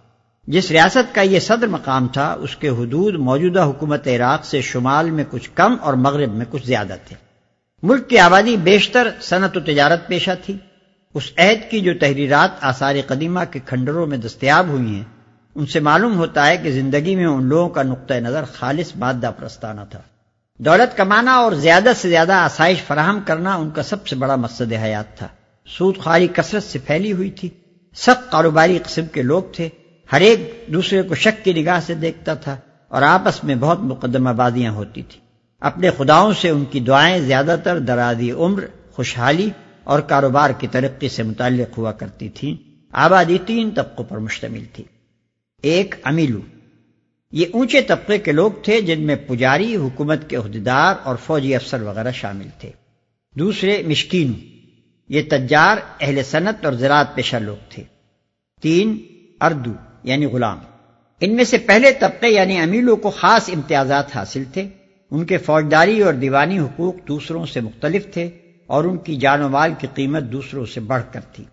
جس 0.47 0.71
ریاست 0.71 1.15
کا 1.15 1.21
یہ 1.21 1.41
صدر 1.41 1.67
مقام 1.67 2.09
تھا، 2.09 2.37
اس 2.41 2.57
کے 2.57 2.69
حدود 2.69 3.15
موجودہ 3.15 3.65
حکومت 3.65 4.09
عراق 4.09 4.45
سے 4.45 4.61
شمال 4.61 5.11
میں 5.11 5.25
کچھ 5.31 5.51
کم 5.55 5.77
اور 5.81 5.95
مغرب 5.95 6.35
میں 6.35 6.47
کچھ 6.51 6.67
زیادہ 6.67 6.97
تھے۔ 7.09 7.17
ملک 7.83 8.09
کی 8.09 8.19
آبادی 8.19 8.57
بیشتر 8.57 9.09
صنعت 9.21 9.57
و 9.57 9.61
تجارت 9.61 10.07
پیشہ 10.07 10.31
تھی۔ 10.45 10.57
اس 11.15 11.33
عہد 11.39 11.71
کی 11.71 11.81
جو 11.81 11.93
تحریرات 12.01 12.51
آثار 12.61 12.95
قدیمہ 13.07 13.41
کے 13.51 13.59
کھنڈروں 13.67 14.07
میں 14.07 14.19
دستیاب 14.19 14.69
ہوئی 14.69 14.95
ہیں 14.95 15.14
ان 15.55 15.67
سے 15.67 15.81
معلوم 15.81 16.17
ہوتا 16.17 16.47
ہے 16.47 16.57
کہ 16.57 16.71
زندگی 16.71 17.17
میں 17.17 17.27
ان 17.27 17.45
لوگوں 17.45 17.69
کا 17.69 17.83
نقطۂ 17.83 18.15
نظر 18.15 18.45
خالص 18.53 18.97
مادہ 18.97 19.31
پرستانہ 19.39 19.81
تھا۔ 19.91 20.01
دولت 20.59 20.97
کمانا 20.97 21.35
اور 21.35 21.53
زیادہ 21.53 21.93
سے 21.97 22.09
زیادہ 22.09 22.33
آسائش 22.33 22.83
فراہم 22.83 23.21
کرنا 23.27 23.55
ان 23.55 23.71
کا 23.71 23.83
سب 23.83 24.07
سے 24.07 24.17
بڑا 24.17 24.37
مقصد 24.37 24.73
حیات 24.73 25.19
تھا۔ 25.19 25.29
سود 25.67 25.99
خاری 25.99 26.29
کثرت 26.33 26.63
سے 26.63 26.79
پھیلی 26.79 27.13
ہوئی 27.13 27.31
تھی۔ 27.31 27.49
سخت 27.97 28.33
کاروباری 28.33 28.79
قسم 28.79 29.07
کے 29.07 29.23
لوگ 29.23 29.43
تھے۔ 29.53 29.69
ہر 30.13 30.21
ایک 30.21 30.65
دوسرے 30.67 31.03
کو 31.03 31.15
شک 31.15 31.45
کی 31.45 31.53
نگاہ 31.53 31.81
سے 31.87 31.95
دیکھتا 31.95 32.35
تھا 32.35 32.57
اور 32.89 33.03
آپس 33.03 33.45
میں 33.45 33.55
بہت 33.55 33.81
مقدمہ 33.81 34.31
بازیاں 34.31 34.73
ہوتی 34.73 35.03
تھی 35.03 35.21
اپنے 35.61 35.91
خداؤں 35.91 36.33
سے 36.41 36.49
ان 36.49 36.65
کی 36.65 36.81
دعائیں 36.81 37.19
زیادہ 37.19 37.57
تر 37.65 37.79
درازی 37.79 38.31
عمر، 38.31 38.65
خوشحالی 38.93 39.51
اور 39.85 40.01
کاروبار 40.01 40.51
کی 40.51 40.67
ترقی 40.67 41.09
سے 41.09 41.23
متعلق 41.23 41.79
ہوا 41.79 41.93
کرتی 41.93 42.29
تھیں۔ 42.29 42.55
آبادی 42.93 43.39
تین 43.47 43.71
طبقوں 43.71 44.05
پر 44.05 44.19
مشتمل 44.19 44.65
تھی۔ 44.73 44.85
ایک 45.65 45.95
امیلو۔ 46.03 46.41
یہ 47.33 47.47
اونچے 47.53 47.81
طبقے 47.83 48.19
کے 48.19 48.33
لوگ 48.33 48.51
تھے 48.63 48.81
جن 48.81 49.03
میں 49.03 49.17
پجاری، 49.17 49.77
حکومت 49.77 50.31
کے 50.31 50.37
عہدیدار 50.37 50.95
اور 51.03 51.17
فوجی 51.17 51.55
افسر 51.55 51.83
وغیرہ 51.83 52.11
شامل 52.11 52.47
تھے۔ 52.59 52.71
دوسرے 53.37 53.83
مشکینو 53.87 54.33
یہ 55.09 55.23
تجار، 55.31 55.77
اہل 56.01 56.23
صنعت 56.23 56.65
اور 56.65 56.73
زراعت 56.73 57.15
پیشہ 57.15 57.37
لوگ 57.37 57.57
تھے۔ 57.69 57.83
تین، 58.63 58.99
اردو 59.41 59.73
یعنی 60.05 60.27
غلام۔ 60.27 60.59
ان 61.21 61.37
میں 61.37 61.45
سے 61.45 61.59
پہلے 61.59 61.93
طبقے 61.93 62.29
یعنی 62.29 62.59
امیلوں، 62.59 62.97
کو 62.97 63.11
خاص 63.11 63.51
امتیازات 63.55 64.17
حاصل 64.17 64.45
تھے۔ 64.53 64.69
ان 65.11 65.25
کے 65.25 65.39
فوجداری 65.39 66.01
اور 66.01 66.15
دیوانی 66.15 66.59
حقوق 66.59 66.95
دوسروں 67.09 67.47
سے 67.47 67.61
مختلف 67.61 68.07
تھے 68.13 68.31
اور 68.67 68.85
ان 68.85 68.97
کی 68.97 69.17
جان 69.17 69.43
و 69.43 69.49
مال 69.49 69.73
کی 69.79 69.87
قیمت 69.95 70.23
دوسروں 70.23 70.67
سے 70.67 70.81
بڑھ 70.81 71.03
کر 71.13 71.21
تھی۔ 71.21 71.45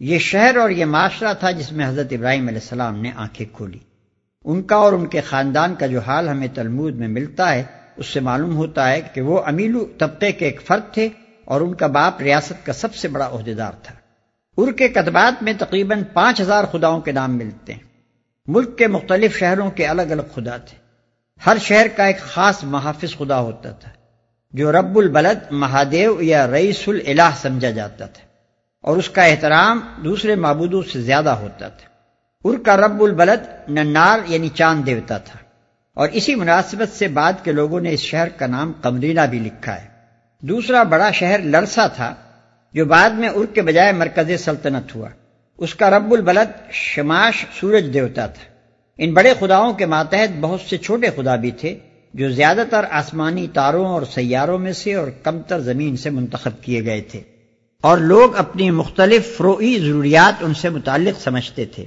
یہ 0.00 0.18
شہر 0.18 0.56
اور 0.56 0.70
یہ 0.70 0.84
معاشرہ 0.84 1.34
تھا 1.34 1.50
جس 1.50 1.72
میں 1.72 1.88
حضرت 1.88 2.06
ابراہیم 2.10 2.48
علیہ 2.48 2.60
السلام 2.62 3.00
نے 3.00 3.12
آنکھیں 3.16 3.46
کھولی۔ 3.52 3.78
ان 4.44 4.62
کا 4.62 4.76
اور 4.76 4.92
ان 4.92 5.06
کے 5.06 5.20
خاندان 5.20 5.74
کا 5.74 5.86
جو 5.86 6.00
حال 6.00 6.28
ہمیں 6.28 6.48
تلمود 6.54 6.96
میں 6.96 7.08
ملتا 7.08 7.54
ہے، 7.54 7.62
اس 7.96 8.06
سے 8.06 8.20
معلوم 8.20 8.56
ہوتا 8.56 8.90
ہے 8.90 9.00
کہ 9.14 9.20
وہ 9.20 9.40
امیلو 9.46 9.86
طبقے 9.98 10.32
کے 10.32 10.44
ایک 10.44 10.62
فرد 10.62 10.94
تھے 10.94 11.08
اور 11.44 11.60
ان 11.60 11.74
کا 11.74 11.86
باپ 11.86 12.20
ریاست 12.20 12.66
کا 12.66 12.72
سب 12.72 12.94
سے 12.94 13.08
بڑا 13.08 13.28
عہدیدار 13.32 13.72
تھا۔ 13.82 13.94
ار 14.56 14.72
کے 14.72 14.88
کتبات 14.88 15.42
میں 15.42 15.52
تقریباً 15.58 16.02
پانچ 16.12 16.40
ہزار 16.40 16.64
خداؤں 16.64 17.00
کے 17.00 17.12
نام 17.12 17.36
ملتے 17.36 17.72
ہیں۔ 17.72 17.80
ملک 18.46 18.78
کے 18.78 18.86
مختلف 18.86 19.38
شہروں 19.38 19.70
کے 19.70 19.86
الگ 19.86 20.02
الگ 20.02 20.22
خدا 20.34 20.56
تھے۔ 20.56 20.76
ہر 21.46 21.56
شہر 21.60 21.86
کا 21.96 22.04
ایک 22.04 22.18
خاص 22.18 22.64
محافظ 22.64 23.16
خدا 23.16 23.40
ہوتا 23.40 23.70
تھا، 23.70 23.90
جو 24.52 24.72
رب 24.72 24.98
البلد، 24.98 25.52
مہادیو 25.52 26.22
یا 26.22 26.50
رئیس 26.50 26.88
الہ 26.88 27.30
سمجھا 27.42 27.70
جاتا 27.70 28.06
تھا۔ 28.06 28.29
اور 28.82 28.96
اس 28.96 29.10
کا 29.10 29.22
احترام 29.22 29.80
دوسرے 30.04 30.34
معبودوں 30.34 30.82
سے 30.92 31.00
زیادہ 31.00 31.28
ہوتا 31.28 31.68
تھا۔ 31.68 31.90
ار 32.44 32.58
کا 32.58 32.76
رب 32.76 33.02
البلد 33.02 33.70
ننار 33.70 34.18
یعنی 34.26 34.48
چاند 34.48 34.86
دیوتا 34.86 35.18
تھا۔ 35.18 35.38
اور 35.94 36.08
اسی 36.12 36.34
مناسبت 36.34 36.96
سے 36.96 37.08
بعد 37.08 37.32
کے 37.42 37.52
لوگوں 37.52 37.80
نے 37.80 37.92
اس 37.92 38.00
شہر 38.00 38.28
کا 38.28 38.46
نام 38.46 38.72
کمرینا 38.82 39.24
بھی 39.24 39.38
لکھا 39.38 39.82
ہے۔ 39.82 39.86
دوسرا 40.40 40.82
بڑا 40.82 41.10
شہر 41.10 41.38
لرسا 41.38 41.86
تھا، 41.86 42.14
جو 42.72 42.84
بعد 42.84 43.10
میں 43.10 43.28
ار 43.28 43.54
کے 43.54 43.62
بجائے 43.62 43.92
مرکز 43.92 44.44
سلطنت 44.44 44.96
ہوا۔ 44.96 45.08
اس 45.58 45.74
کا 45.74 45.90
رب 45.90 46.12
البلد 46.12 46.70
شماش 46.70 47.46
سورج 47.60 47.90
دیوتا 47.94 48.26
تھا۔ 48.26 48.44
ان 48.98 49.14
بڑے 49.14 49.34
خداؤں 49.40 49.72
کے 49.72 49.86
ماتحت 49.86 50.38
بہت 50.40 50.60
سے 50.60 50.78
چھوٹے 50.78 51.10
خدا 51.16 51.36
بھی 51.36 51.50
تھے، 51.50 51.78
جو 52.14 52.30
زیادہ 52.30 52.62
تر 52.70 52.84
آسمانی 52.90 53.46
تاروں 53.54 53.86
اور 53.86 54.02
سیاروں 54.02 54.58
میں 54.58 54.72
سے 54.72 54.94
اور 54.94 55.08
کم 55.22 55.42
تر 55.42 55.60
زمین 55.60 55.96
سے 55.96 56.10
منتخب 56.10 56.62
کیے 56.62 56.84
گئے 56.84 57.00
تھے۔ 57.00 57.20
اور 57.80 57.98
لوگ 57.98 58.36
اپنی 58.36 58.70
مختلف 58.70 59.36
فروئی 59.36 59.78
ضروریات 59.78 60.42
ان 60.44 60.54
سے 60.54 60.68
متعلق 60.68 61.20
سمجھتے 61.20 61.64
تھے۔ 61.64 61.84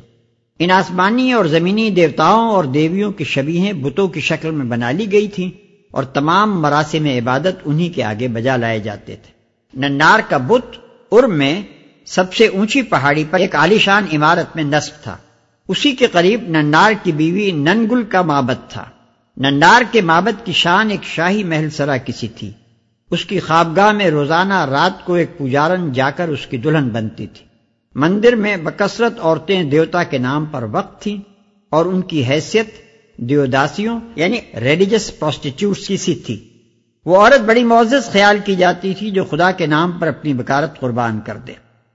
ان 0.59 0.71
آسمانی 0.71 1.33
اور 1.33 1.45
زمینی 1.45 1.89
دیوتاؤں 1.89 2.50
اور 2.50 2.63
دیویوں 2.63 3.12
کی 3.12 3.23
شبیہیں 3.23 3.73
بتوں 3.73 4.07
کی 4.07 4.19
شکل 4.19 4.51
میں 4.51 4.65
بنا 4.65 4.91
لی 4.91 5.12
گئی 5.12 5.27
تھیں 5.27 5.51
اور 5.91 6.03
تمام 6.03 6.62
مراسم 6.62 7.05
عبادت 7.05 7.62
انہی 7.65 7.89
کے 7.89 8.03
آگے 8.03 8.27
بجا 8.27 8.57
لائے 8.57 8.79
جاتے 8.79 9.15
تھے۔ 9.15 9.33
ننار 9.79 10.19
کا 10.29 10.38
بت 10.38 10.77
ار 11.12 11.23
میں 11.23 11.62
سب 12.05 12.33
سے 12.33 12.47
اونچی 12.47 12.81
پہاڑی 12.81 13.23
پر 13.29 13.39
ایک 13.39 13.55
عالیشان 13.55 14.05
عمارت 14.13 14.55
میں 14.55 14.63
نصب 14.63 15.03
تھا۔ 15.03 15.17
اسی 15.67 15.91
کے 15.91 16.07
قریب 16.07 16.43
ننار 16.43 16.91
کی 17.03 17.12
بیوی 17.12 17.51
ننگل 17.51 18.03
کا 18.03 18.21
مابت 18.21 18.71
تھا۔ 18.71 18.85
ننار 19.38 19.81
کے 19.91 20.01
مابت 20.01 20.45
کی 20.45 20.51
شان 20.51 20.91
ایک 20.91 21.03
شاہی 21.03 21.43
محل 21.43 21.69
سرا 21.69 21.97
کسی 21.97 22.27
تھی۔ 22.27 22.51
اس 23.13 23.25
کی 23.25 23.39
خوابگاہ 23.39 23.91
میں 23.91 24.10
روزانہ 24.10 24.65
رات 24.65 25.05
کو 25.05 25.13
ایک 25.13 25.38
پجارن 25.38 25.91
جا 25.91 26.10
کر 26.12 26.27
اس 26.27 26.48
کی 26.48 26.58
دلہن 26.58 26.89
بنتی 26.89 27.27
تھی۔ 27.27 27.46
مندر 27.96 28.36
میں 28.36 28.58
بکثرت 28.58 29.13
عورتیں 29.20 29.63
دیوتا 29.63 30.03
کے 30.03 30.17
نام 30.17 30.46
پر 30.46 30.63
وقت 30.72 31.01
تھیں 31.01 31.17
اور 31.70 31.86
ان 31.86 32.01
کی 32.01 32.24
حیثیت 32.25 32.67
دیوداسیوں 33.17 34.00
یعنی 34.15 34.38
ریلیجس 34.60 35.20
پروسٹیٹیوٹ 35.20 35.77
کی 35.77 35.98
سی 35.98 36.15
تھی۔ 36.15 36.50
وہ 37.05 37.17
عورت 37.17 37.41
بڑی 37.41 37.63
معزز 37.63 38.12
خیال 38.12 38.38
کی 38.46 38.55
جاتی 38.55 38.93
تھی 38.93 39.12
جو 39.12 39.24
خدا 39.24 39.51
کے 39.51 39.65
نام 39.65 39.91
پر 39.91 40.08
اپنی 40.08 40.34
بکارت 40.34 40.79
قربان 40.79 41.20
کر 41.25 41.38
دے۔ 41.38 41.53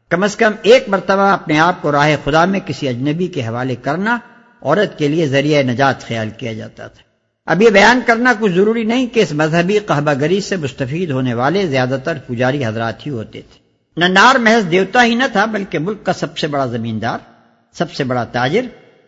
کم 0.09 0.23
از 0.23 0.37
کم 0.37 0.53
ایک 0.63 0.89
مرتبہ 0.89 1.31
اپنے 1.31 1.59
آپ 1.59 1.83
کو 1.83 1.93
راہ 1.93 2.11
خدا 2.25 2.45
میں 2.45 2.61
کسی 2.67 2.89
اجنبی 2.89 3.27
کے 3.27 3.47
حوالے 3.47 3.77
کرنا 3.77 4.19
عورت 4.63 4.99
کے 4.99 5.09
لیے 5.09 5.27
ذریعہ 5.27 5.63
نجات 5.63 6.07
خیال 6.07 6.31
کیا 6.39 6.53
جاتا 6.53 6.87
تھا۔ 6.87 7.08
اب 7.49 7.63
یہ 7.63 7.71
بیان 7.71 8.01
کرنا 8.07 8.33
کچھ 8.39 8.53
ضروری 8.53 8.85
نہیں 8.85 9.07
کہ 9.07 9.21
اس 9.21 9.33
مذہبی 9.33 9.79
قہبہ 9.79 10.13
گری 10.21 10.41
سے 10.41 10.57
مستفید 10.57 11.11
ہونے 11.11 11.35
والے 11.35 11.67
زیادہ 11.67 11.99
تر 12.05 12.19
پجاری 12.27 12.65
حضرات 12.65 13.07
ہی 13.07 13.11
ہوتے 13.11 13.41
تھے۔ 13.41 13.61
ننار 13.97 14.35
محض 14.35 14.71
دیوتا 14.71 15.05
ہی 15.05 15.15
نہ 15.15 15.25
تھا، 15.33 15.45
بلکہ 15.45 15.79
ملک 15.79 16.05
کا 16.05 16.13
سب 16.13 16.39
سے 16.39 16.47
بڑا 16.47 16.67
زمیندار، 16.67 17.19
سب 17.73 17.93
سے 17.93 18.05
بڑا 18.05 18.25
تاجر، 18.25 18.61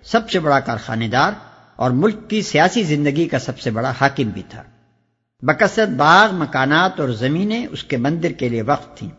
سب 0.02 0.30
سے 0.30 0.38
بڑا 0.38 0.60
کارخانے 0.60 1.08
دار 1.08 1.32
اور 1.76 1.90
ملک 1.90 2.30
کی 2.30 2.42
سیاسی 2.42 2.82
زندگی 2.82 3.28
کا 3.28 3.38
سب 3.38 3.60
سے 3.60 3.70
بڑا 3.70 3.92
حاکم 4.00 4.28
بھی 4.28 4.42
تھا۔ 4.48 4.62
بکثرت 5.42 5.88
باغ، 5.88 6.34
مکانات 6.34 7.00
اور 7.00 7.08
زمینیں 7.08 7.66
اس 7.70 7.84
کے 7.84 7.96
مندر 7.96 8.32
کے 8.32 8.48
لیے 8.48 8.62
وقت 8.62 8.96
تھیں۔ 8.96 9.10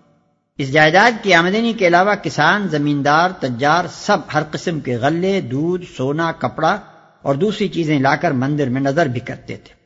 اس 0.58 0.72
جائیداد 0.72 1.24
کی 1.24 1.34
آمدنی 1.34 1.74
کے 1.74 1.88
علاوہ 1.88 2.16
کسان، 2.24 2.68
زمیندار، 2.68 3.30
تجار، 3.40 3.86
سب 3.92 4.18
ہر 4.34 4.44
قسم 4.52 4.80
کے 4.80 4.98
غلے، 4.98 5.42
دودھ، 5.42 5.86
سونا، 5.98 6.32
کپڑا 6.32 6.78
اور 7.22 7.36
دوسری 7.36 7.68
چیزیں 7.68 8.00
لا 8.00 8.16
کر 8.16 8.32
مندر 8.32 8.70
میں 8.70 8.82
نظر 8.82 9.06
بھی 9.06 9.20
کرتے 9.20 9.58
تھے۔ 9.58 9.82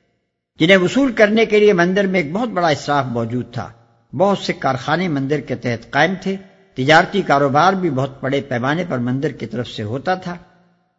جنہیں 0.60 0.78
وصول 0.78 1.12
کرنے 1.12 1.46
کے 1.46 1.60
لیے 1.60 1.74
مندر 1.74 2.08
میں 2.08 2.22
ایک 2.22 2.32
بہت 2.32 2.50
بڑا 2.50 2.68
اصراف 2.68 3.06
موجود 3.06 3.54
تھا۔ 3.54 3.70
بہت 4.14 4.38
سے 4.38 4.54
کارخانے 4.54 5.08
مندر 5.08 5.40
کے 5.40 5.56
تحت 5.56 5.90
قائم 5.90 6.14
تھے۔ 6.22 6.36
تجارتی 6.74 7.22
کاروبار 7.22 7.74
بھی 7.74 7.90
بہت 7.90 8.24
بڑے 8.24 8.42
پیمانے 8.42 8.84
پر 8.90 8.98
مندر 8.98 9.30
کی 9.30 9.46
طرف 9.46 9.68
سے 9.68 9.84
ہوتا 9.84 10.16
تھا۔ 10.16 10.36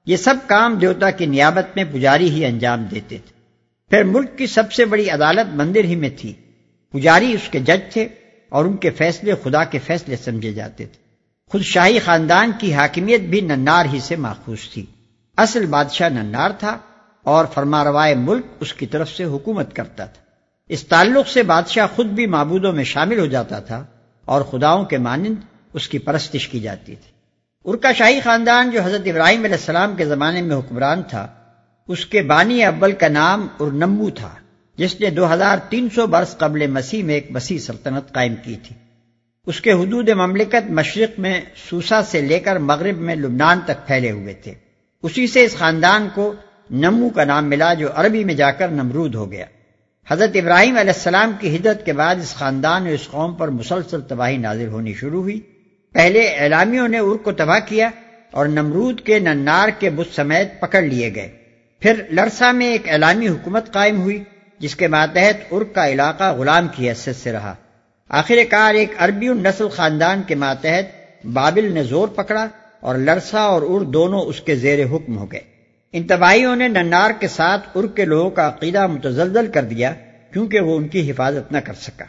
یہ 0.07 0.17
سب 0.17 0.35
کام 0.47 0.75
دیوتا 0.75 1.11
کی 1.11 1.27
نیابت 1.27 1.77
میں 1.77 1.85
پجاری 1.93 2.31
ہی 2.31 2.45
انجام 2.45 2.83
دیتے 2.83 3.19
تھے۔ 3.27 3.37
پھر 3.91 4.03
ملک 4.05 4.39
کی 4.39 4.47
سب 4.47 4.73
سے 4.73 4.85
بڑی 4.85 5.11
عدالت 5.11 5.55
مندر 5.55 5.85
ہی 5.85 5.97
میں 5.97 6.11
تھی۔ 6.17 6.33
پجاری 6.93 7.33
اس 7.33 7.49
کے 7.51 7.59
جج 7.59 7.93
تھے 7.93 8.09
اور 8.49 8.65
ان 8.65 8.77
کے 8.77 8.91
فیصلے 8.91 9.35
خدا 9.43 9.65
کے 9.65 9.79
فیصلے 9.79 10.17
سمجھے 10.17 10.53
جاتے 10.53 10.87
تھے۔ 10.87 11.03
خود 11.51 11.63
شاہی 11.63 11.99
خاندان 11.99 12.51
کی 12.59 12.75
حاکمیت 12.75 13.21
بھی 13.21 13.41
ننار 13.41 13.87
ہی 13.93 14.01
سے 14.01 14.17
ماخوذ 14.17 14.59
تھی۔ 14.73 14.87
اصل 15.37 15.67
بادشاہ 15.67 16.09
ننار 16.09 16.51
تھا 16.51 16.79
اور 17.23 17.45
فرما 17.55 17.85
روائے 17.85 18.15
ملک 18.15 18.47
اس 18.61 18.75
کی 18.75 18.87
طرف 18.87 19.11
سے 19.11 19.25
حکومت 19.25 19.77
کرتا 19.77 20.05
تھا۔ 20.07 20.23
اس 20.69 20.87
تعلق 20.87 21.29
سے 21.29 21.43
بادشاہ 21.43 21.87
خود 21.97 22.07
بھی 22.07 22.27
معبودوں 22.27 22.73
میں 22.73 22.85
شامل 22.85 23.19
ہو 23.19 23.27
جاتا 23.27 23.61
تھا 23.61 23.85
اور 24.25 24.43
خداؤں 24.43 24.85
کے 24.85 24.99
مانند 24.99 25.35
اس 25.73 25.89
کی 25.89 25.99
پرستش 25.99 26.49
کی 26.49 26.61
جاتی 26.61 26.95
تھی۔ 26.95 27.13
ارکا 27.65 27.93
شاہی 27.93 28.21
خاندان 28.21 28.71
جو 28.71 28.83
حضرت 28.83 29.01
ابراہیم 29.05 29.45
علیہ 29.45 29.55
السلام 29.55 29.97
کے 29.97 30.05
زمانے 30.05 30.43
میں 30.43 30.57
حکمران 30.57 31.03
تھا، 31.03 31.27
اس 31.89 32.07
کے 32.07 32.23
بانی 32.23 32.65
اول 32.65 32.93
کا 32.93 33.09
نام 33.09 33.47
ارنمبو 33.61 34.11
تھا، 34.11 34.35
جس 34.77 35.01
نے 35.01 35.11
دو 35.11 35.33
ہزار 35.33 35.59
تین 35.69 35.89
سو 35.95 36.07
برس 36.07 36.39
قبل 36.39 36.67
مسیح 36.67 37.05
میں 37.05 37.15
ایک 37.15 37.31
وسیع 37.35 37.59
سلطنت 37.59 38.13
قائم 38.13 38.35
کی 38.45 38.57
تھی۔ 38.57 38.77
اس 39.47 39.61
کے 39.61 39.73
حدود 39.73 40.09
مملکت 40.09 40.71
مشرق 40.71 41.21
میں 41.21 41.41
سوسا 41.71 42.03
سے 42.03 42.21
لے 42.21 42.41
کر 42.41 42.57
مغرب 42.57 42.99
میں 42.99 43.15
لبنان 43.15 43.61
تک 43.65 43.87
پھیلے 43.87 44.11
ہوئے 44.11 44.35
تھے۔ 44.35 44.55
اسی 45.07 45.27
سے 45.27 45.45
اس 45.45 45.57
خاندان 45.57 46.09
کو 46.15 46.35
نمو 46.71 47.09
کا 47.09 47.25
نام 47.25 47.49
ملا 47.49 47.75
جو 47.75 47.89
عربی 47.95 48.25
میں 48.25 48.35
جا 48.35 48.51
کر 48.51 48.69
نمرود 48.69 49.15
ہو 49.15 49.33
گیا۔ 49.33 49.45
حضرت 50.11 50.31
ابراہیم 50.35 50.79
علیہ 50.79 50.93
السلام 50.95 51.33
کی 51.41 51.57
ہدت 51.57 51.87
کے 51.87 51.93
بعد 51.93 52.17
اس 52.17 52.35
خاندان 52.35 52.83
اور 52.83 52.93
اس 52.93 53.09
قوم 53.11 53.35
پر 53.35 53.49
مسلسل 53.49 54.01
تباہی 54.01 54.37
نازل 54.37 54.69
ہونی 54.69 54.95
شروع 54.95 55.23
ہوئی۔ 55.23 55.41
پہلے 55.93 56.21
اعلامیوں 56.21 56.89
نے 56.89 56.99
ار 56.99 57.17
کو 57.17 57.33
تباہ 57.33 57.59
کیا 57.67 57.91
اور 58.31 58.47
نمرود 58.47 59.01
کے 59.01 59.19
ننار 59.19 59.69
کے 59.79 59.91
بت 59.91 60.17
سمیت 60.17 60.61
پکڑ 60.61 60.83
لیے 60.83 61.15
گئے۔ 61.15 61.29
پھر 61.81 62.03
لرسا 62.11 62.53
میں 62.53 62.67
ایک 62.67 62.89
اعلامی 62.89 63.29
حکومت 63.29 63.73
قائم 63.73 64.01
ہوئی، 64.01 64.25
جس 64.59 64.77
کے 64.77 64.89
ماتحت 64.89 65.53
ارک 65.53 65.75
کا 65.75 65.89
علاقہ 65.89 66.33
غلام 66.33 66.69
کی 66.69 66.89
حیثیت 66.89 67.17
سے 67.17 67.33
رہا۔ 67.33 67.55
آخر 68.09 68.35
کار 68.51 68.75
ایک 68.75 68.93
عربی 68.99 69.29
نسل 69.29 69.69
خاندان 69.69 70.23
کے 70.27 70.35
ماتحت 70.35 70.85
بابل 71.27 71.73
نے 71.73 71.83
زور 71.83 72.09
پکڑا۔ 72.09 72.47
اور 72.81 72.95
لرسا 72.95 73.41
اور 73.41 73.63
ار 73.63 73.81
دونوں 73.81 74.21
اس 74.21 74.41
کے 74.41 74.57
زیر 74.57 74.87
حکم 74.87 75.19
ہو 75.19 75.33
گئے۔ 75.33 75.41
ان 75.93 76.03
تباہیوں 76.03 76.57
نے 76.57 76.69
ننار 76.69 77.11
کے 77.21 77.29
ساتھ 77.29 77.69
ار 77.75 77.85
کے 77.85 78.05
لوگوں 78.05 78.31
کا 78.31 78.49
عقیدہ 78.49 78.87
متزلزل 78.87 79.47
کر 79.47 79.65
دیا 79.65 79.93
کیونکہ 80.33 80.61
وہ 80.61 80.77
ان 80.77 80.89
کی 80.89 81.11
حفاظت 81.11 81.53
نہ 81.53 81.59
کر 81.59 81.73
سکا۔ 81.73 82.05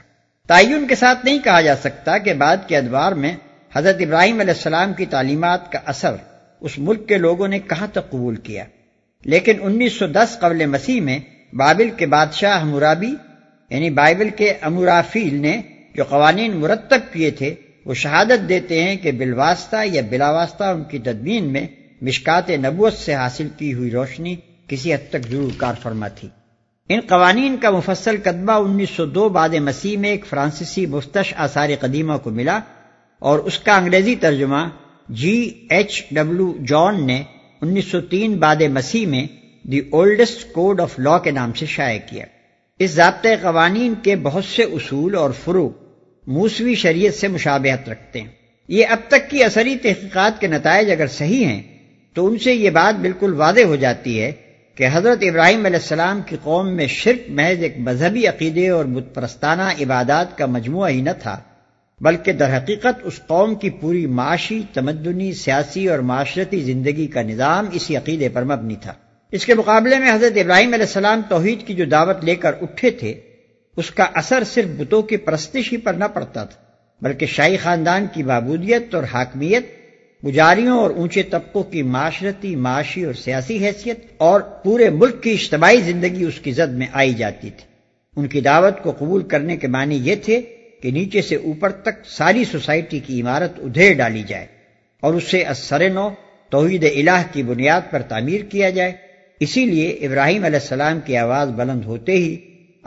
تعین 0.48 0.88
کے 0.88 0.96
ساتھ 0.96 1.26
نہیں 1.26 1.40
کہا 1.44 1.62
جا 1.62 1.76
سکتا 1.76 2.18
کہ 2.18 2.34
بعد 2.34 2.58
کے 2.68 2.78
ادوار 2.78 3.12
میں 3.12 3.36
حضرت 3.76 3.96
ابراہیم 4.00 4.40
علیہ 4.40 4.54
السلام 4.54 4.94
کی 4.94 5.06
تعلیمات 5.06 5.72
کا 5.72 5.80
اثر 5.86 6.16
اس 6.60 6.72
ملک 6.78 7.08
کے 7.08 7.18
لوگوں 7.18 7.48
نے 7.48 7.60
کہاں 7.60 7.88
تک 7.88 8.10
قبول 8.10 8.36
کیا۔ 8.36 8.64
لیکن 9.26 9.54
انیس 9.62 9.94
سو 9.94 10.08
دس 10.08 10.38
قبل 10.40 10.66
مسیح 10.66 11.02
میں 11.02 11.20
بابل 11.54 11.90
کے 11.90 12.06
بادشاہ 12.06 12.62
ہمورابی 12.62 13.16
یعنی 13.70 13.90
بائبل 13.90 14.30
کے 14.30 14.54
امورافیل 14.62 15.36
نے 15.36 15.62
جو 15.96 16.04
قوانین 16.04 16.56
مرتب 16.58 17.00
کیے 17.12 17.32
تھے 17.32 17.56
وہ 17.88 17.94
شہادت 17.94 18.50
دیتے 18.50 18.84
ہیں 18.84 18.96
کہ 18.96 19.12
بالواسطہ 19.12 19.76
یا 19.86 20.02
بلا 20.10 20.32
واسطہ 20.32 20.64
ان 20.64 20.84
کی 20.84 21.00
تدبین 21.00 21.44
میں 21.44 21.68
مشکات 22.02 22.50
نبوت 22.50 22.94
سے 22.94 23.14
حاصل 23.14 23.48
کی 23.58 23.74
ہوئی 23.74 23.92
روشنی 23.92 24.36
کسی 24.68 24.94
حد 24.94 25.10
تک 25.10 25.30
ضرور 25.32 25.52
کار 25.58 25.74
فرما 25.84 26.08
تھی۔ 26.08 26.28
ان 26.90 27.00
قوانین 27.00 27.58
کا 27.58 27.70
مفصل 27.70 28.16
قدمہ 28.24 28.52
انیس 28.52 28.90
سو 28.90 29.06
دو 29.06 29.30
بعد 29.30 29.50
مسیح 29.50 29.98
میں 29.98 30.10
ایک 30.10 30.26
فرانسیسی 30.26 30.86
مفتش 30.86 31.34
آثار 31.38 31.70
قدیمہ 31.80 32.18
کو 32.18 32.30
ملا 32.30 32.60
اور 33.20 33.40
اس 33.40 33.60
کا 33.60 33.76
انگریزی 33.76 34.16
ترجمہ 34.16 34.68
جی 35.10 35.68
ایچ 35.70 36.04
ڈبلو 36.12 36.58
جان 36.68 37.08
نے 37.08 37.24
انیس 37.62 37.86
سو 37.86 38.02
تین 38.02 38.38
بعد 38.38 38.56
مسیح 38.56 39.08
میں 39.08 39.28
the 39.68 39.80
oldest 39.80 40.54
code 40.54 40.82
of 40.82 41.00
law 41.00 41.18
کے 41.18 41.32
نام 41.32 41.54
سے 41.54 41.66
شائع 41.66 42.00
کیا۔ 42.10 42.26
اس 42.80 42.92
ضابطۂ 42.92 43.30
قوانین 43.42 43.94
کے 44.04 44.16
بہت 44.16 44.46
سے 44.46 44.64
اصول 44.64 45.16
اور 45.16 45.30
فروغ 45.44 45.87
موسوی 46.28 46.76
شریعت 46.76 47.14
سے 47.14 47.28
مشابہت 47.28 47.90
رکھتے 47.90 48.22
ہیں۔ 48.22 48.28
یہ 48.68 48.86
اب 48.90 48.98
تک 49.08 49.30
کی 49.30 49.44
اثری 49.44 49.76
تحقیقات 49.76 50.42
کے 50.42 50.48
نتائج 50.48 50.92
اگر 50.92 51.08
صحیح 51.08 51.46
ہیں، 51.46 51.62
تو 52.14 52.28
ان 52.28 52.38
سے 52.38 52.54
یہ 52.54 52.70
بات 52.70 53.00
بالکل 53.00 53.34
واضح 53.34 53.62
ہو 53.62 53.76
جاتی 53.76 54.22
ہے 54.22 54.32
کہ 54.76 54.88
حضرت 54.94 55.18
ابراہیم 55.22 55.66
علیہ 55.66 55.80
السلام 55.82 56.22
کی 56.26 56.38
قوم 56.44 56.76
میں 56.76 56.88
شرک 56.88 57.30
محض 57.30 57.64
ایک 57.64 57.80
مذہبی 57.80 58.28
عقیدے 58.28 58.70
اور 58.70 58.86
بت 58.86 59.16
پرستانہ 59.16 59.62
عبادات 59.62 60.38
کا 60.38 60.46
مجموعہ 60.46 60.90
ہی 60.90 61.02
نہ 61.02 61.10
تھا، 61.22 61.40
بلکہ 62.02 62.34
در 62.34 62.58
حقیقت 62.58 63.00
اس 63.04 63.20
قوم 63.28 63.56
کی 63.56 63.70
پوری 63.70 64.06
معاشی، 64.06 64.62
تمدنی، 64.74 65.34
سیاسی 65.34 65.88
اور 65.88 66.00
معاشرتی 66.00 66.60
زندگی 66.60 67.08
کا 67.08 67.22
نظام 67.22 67.66
اسی 67.72 67.96
عقیدے 67.98 68.30
پر 68.30 68.44
مبنی 68.44 68.76
تھا۔ 68.82 68.94
اس 69.32 69.46
کے 69.46 69.54
مقابلے 69.54 70.00
میں 70.00 70.14
حضرت 70.14 70.38
ابراہیم 70.38 70.74
علیہ 70.74 70.86
السلام 70.86 71.22
توحید 71.30 71.68
کی 71.68 71.74
جو 71.74 71.86
دعوت 71.86 72.24
لے 72.24 72.36
کر 72.36 72.52
اٹھے 72.62 72.92
تھے 72.92 73.14
اس 73.78 73.92
کا 73.92 74.06
اثر 74.14 74.44
صرف 74.44 74.70
بتوں 74.78 75.02
کی 75.02 75.18
پرستش 75.18 75.72
ہی 75.72 75.78
پر 75.78 75.94
نہ 75.94 76.06
پڑتا 76.14 76.44
تھا، 76.44 76.60
بلکہ 77.02 77.26
شاہی 77.26 77.58
خاندان 77.58 78.06
کی 78.14 78.24
بابودیت 78.24 78.96
اور 78.96 79.04
حاکمیت 79.14 79.66
گجاریوں 80.24 80.78
اور 80.80 80.90
اونچے 80.90 81.24
طبقوں 81.24 81.64
کی 81.64 81.82
معاشرتی، 81.82 82.56
معاشی 82.56 83.04
اور 83.04 83.14
سیاسی 83.14 83.58
حیثیت 83.66 84.06
اور 84.18 84.42
پورے 84.42 84.90
ملک 84.90 85.22
کی 85.24 85.32
اجتماعی 85.32 85.82
زندگی 85.82 86.24
اس 86.24 86.40
کی 86.40 86.52
زد 86.52 86.74
میں 86.74 86.88
آئی 86.94 87.14
جاتی 87.14 87.50
تھی۔ 87.50 87.66
ان 88.18 88.28
کی 88.28 88.42
دعوت 88.42 88.82
کو 88.84 88.92
قبول 88.92 89.24
کرنے 89.24 89.58
کے 89.58 89.68
معنی 89.68 90.00
یہ 90.04 90.16
تھے 90.16 90.42
کہ 90.82 90.92
نیچے 90.92 91.22
سے 91.22 91.36
اوپر 91.36 91.72
تک 91.72 92.06
ساری 92.08 92.44
سوسائٹی 92.44 93.00
کی 93.00 93.22
عمارت 93.22 93.60
ادھیر 93.60 93.94
ڈالی 93.94 94.24
جائے 94.28 94.46
اور 95.04 95.14
اسے 95.14 95.44
اثر 95.44 95.90
نو 95.90 96.10
توحید 96.52 96.84
الہ 96.96 97.22
کی 97.32 97.44
بنیاد 97.44 97.82
پر 97.92 98.02
تعمیر 98.02 98.42
کیا 98.42 98.70
جائے۔ 98.70 98.92
اسی 99.40 99.66
لیے 99.66 99.90
ابراہیم 99.90 100.44
علیہ 100.44 100.60
السلام 100.60 101.00
کی 101.06 101.18
آواز 101.18 101.50
بلند 101.50 101.86
ہوتے 101.86 102.12
ہی 102.12 102.36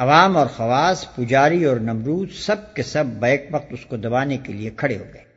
عوام 0.01 0.37
اور 0.37 0.47
خواص، 0.47 1.05
پجاری 1.15 1.65
اور 1.65 1.77
نمرود 1.77 2.29
سب 2.47 2.75
کے 2.75 2.83
سب 2.83 3.07
بیک 3.07 3.49
وقت 3.53 3.67
اس 3.71 3.81
کو 3.89 3.97
دبانے 3.97 4.37
کے 4.37 4.53
لیے 4.53 4.71
کھڑے 4.77 4.95
ہو 4.95 5.05
گئے۔ 5.15 5.31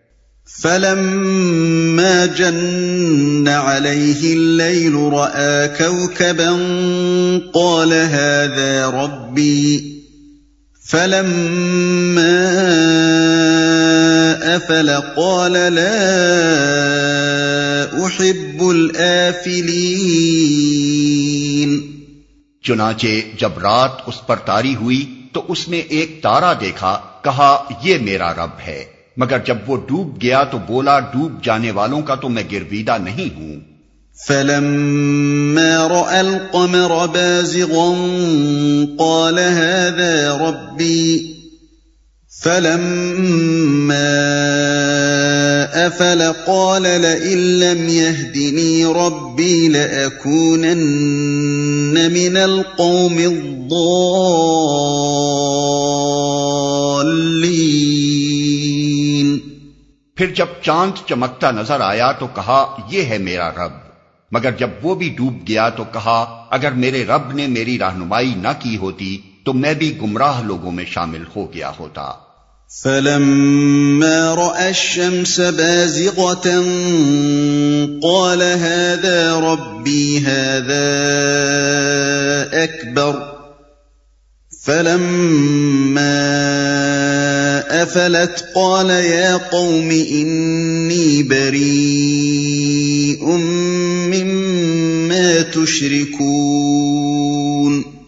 فلما 0.62 2.26
جن 2.38 3.47
عليه 3.47 4.23
الليل 4.23 4.95
رأى 4.95 5.67
كوكبا 5.78 6.52
قال 7.54 7.93
هذا 7.93 9.04
ربي 9.04 9.93
فلما 10.91 12.52
أفل 14.56 14.89
قال 15.15 15.52
لا 15.52 18.06
أحب 18.06 18.69
الآفلين 18.69 21.22
چنانچہ 22.63 23.08
جب 23.39 23.49
رات 23.58 23.91
اس 24.06 24.28
پر 24.28 24.36
تاری 24.36 24.76
ہوئی 24.76 25.21
تو 25.34 25.45
اس 25.47 25.69
نے 25.69 25.78
ایک 25.78 26.19
تارا 26.23 26.54
دیکھا، 26.62 26.99
کہا، 27.23 27.63
یہ 27.82 27.97
میرا 28.02 28.34
رب 28.34 28.60
ہے۔ 28.67 28.86
مگر 29.17 29.38
جب 29.45 29.58
وہ 29.67 29.78
ڈوب 29.78 30.21
گیا 30.21 30.43
تو 30.43 30.58
بولا، 30.58 30.99
ڈوب 30.99 31.43
جانے 31.43 31.71
والوں 31.71 32.02
کا 32.02 32.15
تو 32.15 32.30
میں 32.30 32.43
گرویدہ 32.52 32.97
نہیں 32.97 33.36
ہوں۔ 33.36 33.56
فلما 34.28 35.88
رأى 35.88 36.17
القمر 36.17 37.08
بازغا 37.08 37.93
قال 38.97 39.39
هذا 39.39 40.38
ربي 40.38 41.32
فلما 42.41 44.23
أفل 45.73 46.21
قال 46.47 46.81
لئن 46.81 47.37
لم 47.37 47.89
يهدني 47.89 48.85
ربي 48.85 49.67
لأكونن 49.67 50.77
من 52.11 52.37
القوم 52.37 53.17
الضالين. 53.17 53.79
پھر 60.15 60.27
جب 60.35 60.45
چاند 60.61 60.91
چمکتا 61.09 61.51
نظر 61.51 61.81
آیا 61.81 62.11
تو 62.11 62.27
کہا، 62.27 62.75
یہ 62.91 63.03
ہے 63.03 63.17
میرا 63.17 63.49
رب۔ 63.49 63.71
مگر 64.31 64.51
جب 64.51 64.69
وہ 64.83 64.95
بھی 64.95 65.09
ڈوب 65.09 65.47
گیا 65.47 65.69
تو 65.69 65.83
کہا، 65.83 66.45
اگر 66.49 66.71
میرے 66.71 67.05
رب 67.05 67.31
نے 67.33 67.47
میری 67.47 67.79
رہنمائی 67.79 68.33
نہ 68.37 68.47
کی 68.59 68.77
ہوتی 68.77 69.17
تو 69.45 69.53
میں 69.53 69.73
بھی 69.73 69.97
گمراہ 70.01 70.41
لوگوں 70.41 70.71
میں 70.71 70.86
شامل 70.86 71.23
ہو 71.36 71.53
گیا 71.53 71.71
ہوتا۔ 71.79 72.12
فلما 72.84 74.36
رأى 74.36 74.67
الشمس 74.67 75.39
بازغة 75.39 76.49
قال 78.03 78.41
هذا 78.41 79.39
ربي 79.39 80.17
هذا 80.17 80.91
أكبر۔ 82.51 83.12
فلما 84.65 86.19
أفلت 87.69 88.53
قال 88.53 88.89
يا 88.89 89.38
قوم 89.51 89.89
إني 89.89 91.21
بريء 91.21 93.27
مما 94.08 95.53
تشركون۔ 95.53 98.02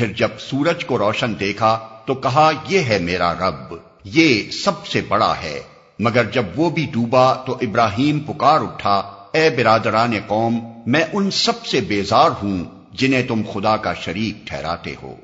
پھر 0.00 0.12
جب 0.12 0.28
سورج 0.38 0.84
کو 0.84 0.98
روشن 0.98 1.40
دیکھا 1.40 1.88
تو 2.06 2.14
کہا، 2.14 2.50
یہ 2.68 2.80
ہے 2.80 2.98
میرا 2.98 3.34
رب، 3.34 3.74
یہ 4.04 4.50
سب 4.50 4.86
سے 4.86 5.00
بڑا 5.08 5.34
ہے۔ 5.42 5.60
مگر 5.98 6.24
جب 6.32 6.42
وہ 6.56 6.70
بھی 6.70 6.86
ڈوبا 6.92 7.34
تو 7.34 7.58
ابراہیم 7.60 8.20
پکار 8.20 8.60
اٹھا، 8.60 8.94
اے 9.32 9.50
برادران 9.50 10.12
قوم، 10.26 10.58
میں 10.86 11.04
ان 11.12 11.30
سب 11.30 11.66
سے 11.66 11.80
بیزار 11.80 12.30
ہوں 12.42 12.64
جنہیں 12.92 13.22
تم 13.22 13.42
خدا 13.52 13.76
کا 13.76 13.94
شریک 13.94 14.46
ٹھہراتے 14.46 14.94
ہو۔ 15.02 15.16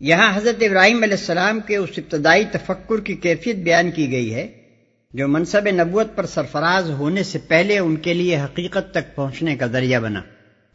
یہاں 0.00 0.36
حضرت 0.36 0.62
ابراہیم 0.62 1.02
علیہ 1.02 1.16
السلام 1.18 1.60
کے 1.60 1.76
اس 1.76 1.90
ابتدائی 1.96 2.44
تفکر 2.52 3.00
کی 3.00 3.14
کیفیت 3.14 3.56
بیان 3.56 3.90
کی 3.90 4.12
گئی 4.12 4.34
ہے، 4.34 4.48
جو 5.12 5.28
منصب 5.28 5.68
نبوت 5.70 6.16
پر 6.16 6.26
سرفراز 6.26 6.90
ہونے 6.90 7.22
سے 7.22 7.38
پہلے 7.38 7.78
ان 7.78 7.96
کے 7.96 8.14
لیے 8.14 8.40
حقیقت 8.40 8.90
تک 8.90 9.14
پہنچنے 9.14 9.56
کا 9.56 9.66
ذریعہ 9.66 10.00
بنا۔ 10.00 10.20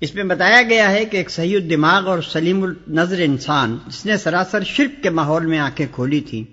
اس 0.01 0.13
میں 0.15 0.23
بتایا 0.23 0.61
گیا 0.61 0.91
ہے 0.91 1.05
کہ 1.05 1.17
ایک 1.17 1.29
صحیح 1.29 1.55
الدماغ 1.55 2.07
اور 2.07 2.19
سلیم 2.21 2.63
النظر 2.63 3.19
انسان 3.19 3.77
جس 3.87 4.05
نے 4.05 4.17
سراسر 4.17 4.63
شرک 4.63 5.01
کے 5.03 5.09
ماحول 5.09 5.45
میں 5.45 5.59
آنکھیں 5.59 5.85
کھولی 5.91 6.19
تھی 6.19 6.43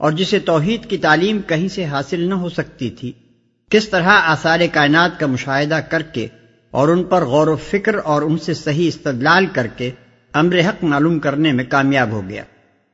اور 0.00 0.12
جسے 0.12 0.38
توحید 0.38 0.86
کی 0.90 0.98
تعلیم 0.98 1.40
کہیں 1.46 1.66
سے 1.68 1.84
حاصل 1.84 2.20
نہ 2.20 2.34
ہو 2.34 2.48
سکتی 2.48 2.90
تھی، 2.90 3.12
کس 3.70 3.88
طرح 3.88 4.08
آثار 4.08 4.60
کائنات 4.72 5.20
کا 5.20 5.26
مشاہدہ 5.26 5.80
کر 5.88 6.02
کے 6.02 6.26
اور 6.70 6.88
ان 6.88 7.04
پر 7.04 7.24
غور 7.24 7.46
و 7.46 7.56
فکر 7.56 7.94
اور 8.04 8.22
ان 8.22 8.38
سے 8.38 8.54
صحیح 8.54 8.88
استدلال 8.88 9.46
کر 9.46 9.66
کے 9.66 9.90
امر 10.34 10.60
حق 10.60 10.82
معلوم 10.84 11.18
کرنے 11.18 11.52
میں 11.52 11.64
کامیاب 11.64 12.10
ہو 12.10 12.28
گیا۔ 12.28 12.42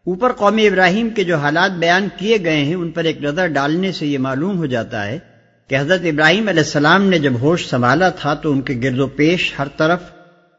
اوپر 0.06 0.32
قوم 0.32 0.58
ابراہیم 0.58 1.08
کے 1.08 1.24
جو 1.24 1.36
حالات 1.36 1.78
بیان 1.78 2.08
کیے 2.16 2.36
گئے 2.44 2.64
ہیں، 2.64 2.74
ان 2.74 2.90
پر 2.90 3.04
ایک 3.04 3.22
نظر 3.22 3.46
ڈالنے 3.46 3.92
سے 3.92 4.06
یہ 4.06 4.18
معلوم 4.18 4.58
ہو 4.58 4.66
جاتا 4.66 5.06
ہے 5.06 5.18
کہ 5.70 5.78
حضرت 5.78 6.00
ابراہیم 6.04 6.48
علیہ 6.48 6.62
السلام 6.62 7.04
نے 7.04 7.18
جب 7.18 7.32
ہوش 7.40 7.66
سنبھالا 7.70 8.08
تھا 8.08 8.34
تو 8.34 8.52
ان 8.52 8.60
کے 8.60 8.80
گرد 8.82 8.98
و 8.98 9.06
پیش 9.06 9.54
ہر 9.58 9.68
طرف 9.76 10.00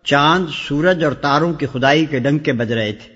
چاند، 0.04 0.46
سورج 0.68 1.04
اور 1.04 1.12
تاروں 1.12 1.54
کی 1.54 1.66
خدائی 1.66 2.06
کے 2.06 2.20
ڈنگ 2.20 2.38
کے 2.38 2.54
بج 2.54 2.72
رہے 2.74 2.92
تھے۔ 2.92 3.14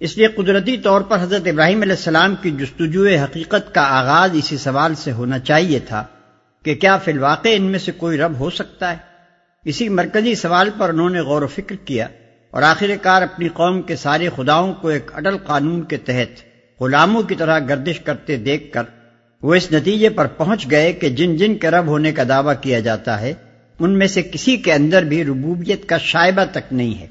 اس 0.00 0.16
لیے 0.16 0.26
قدرتی 0.26 0.76
طور 0.76 1.00
پر 1.00 1.22
حضرت 1.22 1.46
ابراہیم 1.46 1.82
علیہ 1.82 1.92
السلام 1.92 2.34
کی 2.42 2.50
جستجو 2.50 3.06
حقیقت 3.06 3.74
کا 3.74 3.80
آغاز 3.80 4.30
اسی 4.34 4.56
سوال 4.56 4.94
سے 4.94 5.12
ہونا 5.12 5.38
چاہیے 5.38 5.78
تھا 5.78 6.04
کہ 6.64 6.74
کیا 6.74 6.96
فی 6.96 7.12
الواقع 7.12 7.48
ان 7.52 7.62
میں 7.62 7.78
سے 7.78 7.92
کوئی 7.92 8.18
رب 8.18 8.38
ہو 8.38 8.50
سکتا 8.50 8.92
ہے؟ 8.92 8.96
اسی 9.64 9.88
مرکزی 9.88 10.34
سوال 10.34 10.70
پر 10.78 10.88
انہوں 10.88 11.10
نے 11.10 11.20
غور 11.20 11.42
و 11.42 11.46
فکر 11.46 11.74
کیا 11.74 12.08
اور 12.50 12.62
آخر 12.62 12.90
کار 13.02 13.22
اپنی 13.22 13.48
قوم 13.48 13.82
کے 13.82 13.96
سارے 13.96 14.28
خداؤں 14.36 14.74
کو 14.74 14.88
ایک 14.88 15.10
اٹل 15.14 15.38
قانون 15.38 15.82
کے 15.82 15.96
تحت 15.96 16.42
غلاموں 16.80 17.22
کی 17.22 17.34
طرح 17.34 17.58
گردش 17.58 18.00
کرتے 18.00 18.36
دیکھ 18.36 18.72
کر 18.72 18.82
وہ 19.44 19.54
اس 19.54 19.72
نتیجے 19.72 20.08
پر 20.08 20.26
پہنچ 20.26 20.70
گئے 20.70 20.92
کہ 20.92 21.08
جن 21.08 21.36
جن 21.36 21.54
کے 21.54 21.70
رب 21.70 21.86
ہونے 21.86 22.12
کا 22.12 22.22
دعویٰ 22.28 22.54
کیا 22.60 22.80
جاتا 22.80 23.20
ہے، 23.20 23.32
ان 23.78 23.98
میں 23.98 24.06
سے 24.06 24.22
کسی 24.22 24.56
کے 24.56 24.72
اندر 24.72 25.02
بھی 25.02 25.24
ربوبیت 25.24 25.88
کا 25.88 25.98
شائبہ 25.98 26.44
تک 26.52 26.72
نہیں 26.72 27.00
ہے۔ 27.00 27.06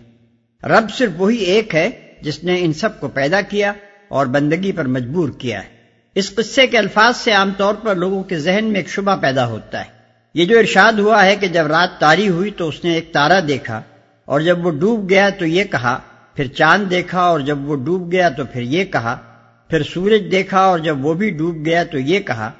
رب 0.68 0.86
صرف 0.98 1.12
وہی 1.18 1.38
ایک 1.38 1.76
ہے 1.76 1.90
جس 2.22 2.44
نے 2.44 2.58
ان 2.60 2.74
سب 2.74 3.00
کو 3.00 3.08
پیدا 3.08 3.42
کیا 3.42 3.74
اور 4.08 4.26
بندگی 4.26 4.72
پر 4.72 4.86
مجبور 4.86 5.30
کیا 5.30 5.64
ہے۔ 5.64 5.70
اس 6.16 6.36
قصے 6.36 6.68
کے 6.68 6.78
الفاظ 6.78 7.18
سے 7.18 7.32
عام 7.32 7.52
طور 7.58 7.74
پر 7.74 7.96
لوگوں 7.96 8.24
کے 8.24 8.40
ذہن 8.40 8.66
میں 8.66 8.76
ایک 8.76 8.90
شبہ 8.90 9.16
پیدا 9.16 9.46
ہوتا 9.46 9.80
ہے۔ 9.80 9.90
یہ 10.34 10.46
جو 10.46 10.60
ارشاد 10.60 10.94
ہوا 10.94 11.26
ہے 11.26 11.36
کہ 11.36 11.48
جب 11.48 11.68
رات 11.68 12.00
تاری 12.00 12.30
ہوئی 12.30 12.52
تو 12.52 12.68
اس 12.68 12.84
نے 12.84 12.94
ایک 12.94 13.14
تارا 13.14 13.40
دیکھا 13.48 13.82
اور 14.26 14.42
جب 14.42 14.66
وہ 14.66 14.72
ڈوب 14.72 15.10
گیا 15.10 15.30
تو 15.30 15.46
یہ 15.46 15.64
کہا، 15.64 16.00
پھر 16.36 16.48
چاند 16.48 16.90
دیکھا 16.90 17.22
اور 17.22 17.40
جب 17.40 17.70
وہ 17.70 17.76
ڈوب 17.76 18.12
گیا 18.12 18.30
تو 18.30 18.46
پھر 18.46 18.62
یہ 18.62 18.86
کہا 18.86 19.33
پھر 19.74 19.84
سورج 19.84 20.32
دیکھا 20.32 20.60
اور 20.60 20.80
جب 20.80 21.06
وہ 21.06 21.14
بھی 21.14 21.30
ڈوب 21.30 21.66
گیا 21.66 21.84
تو 21.84 21.98
یہ 22.00 22.20
کہا، 22.20 22.52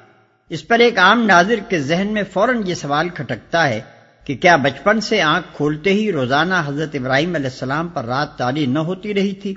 اس 0.50 0.68
پر 0.68 0.80
ایک 0.80 0.98
عام 0.98 1.26
ناظر 1.26 1.56
کے 1.70 1.80
ذہن 1.80 2.08
میں 2.12 2.24
فوراً 2.34 2.62
یہ 2.66 2.76
سوال 2.76 3.10
کھٹکتا 3.10 3.70
ہے 3.70 3.82
کہ 4.26 4.36
کیا 4.36 4.56
بچپن 4.56 5.02
سے 5.02 5.22
آنکھ 5.22 5.48
کھولتے 5.56 5.94
ہی 5.94 6.12
روزانہ 6.12 6.54
حضرت 6.66 6.90
ابراہیم 6.94 7.36
علیہ 7.36 7.46
السلام 7.46 7.88
پر 7.88 8.06
رات 8.06 8.38
تاری 8.38 8.66
نہ 8.66 8.80
ہوتی 8.80 9.14
رہی 9.14 9.34
تھی؟ 9.34 9.54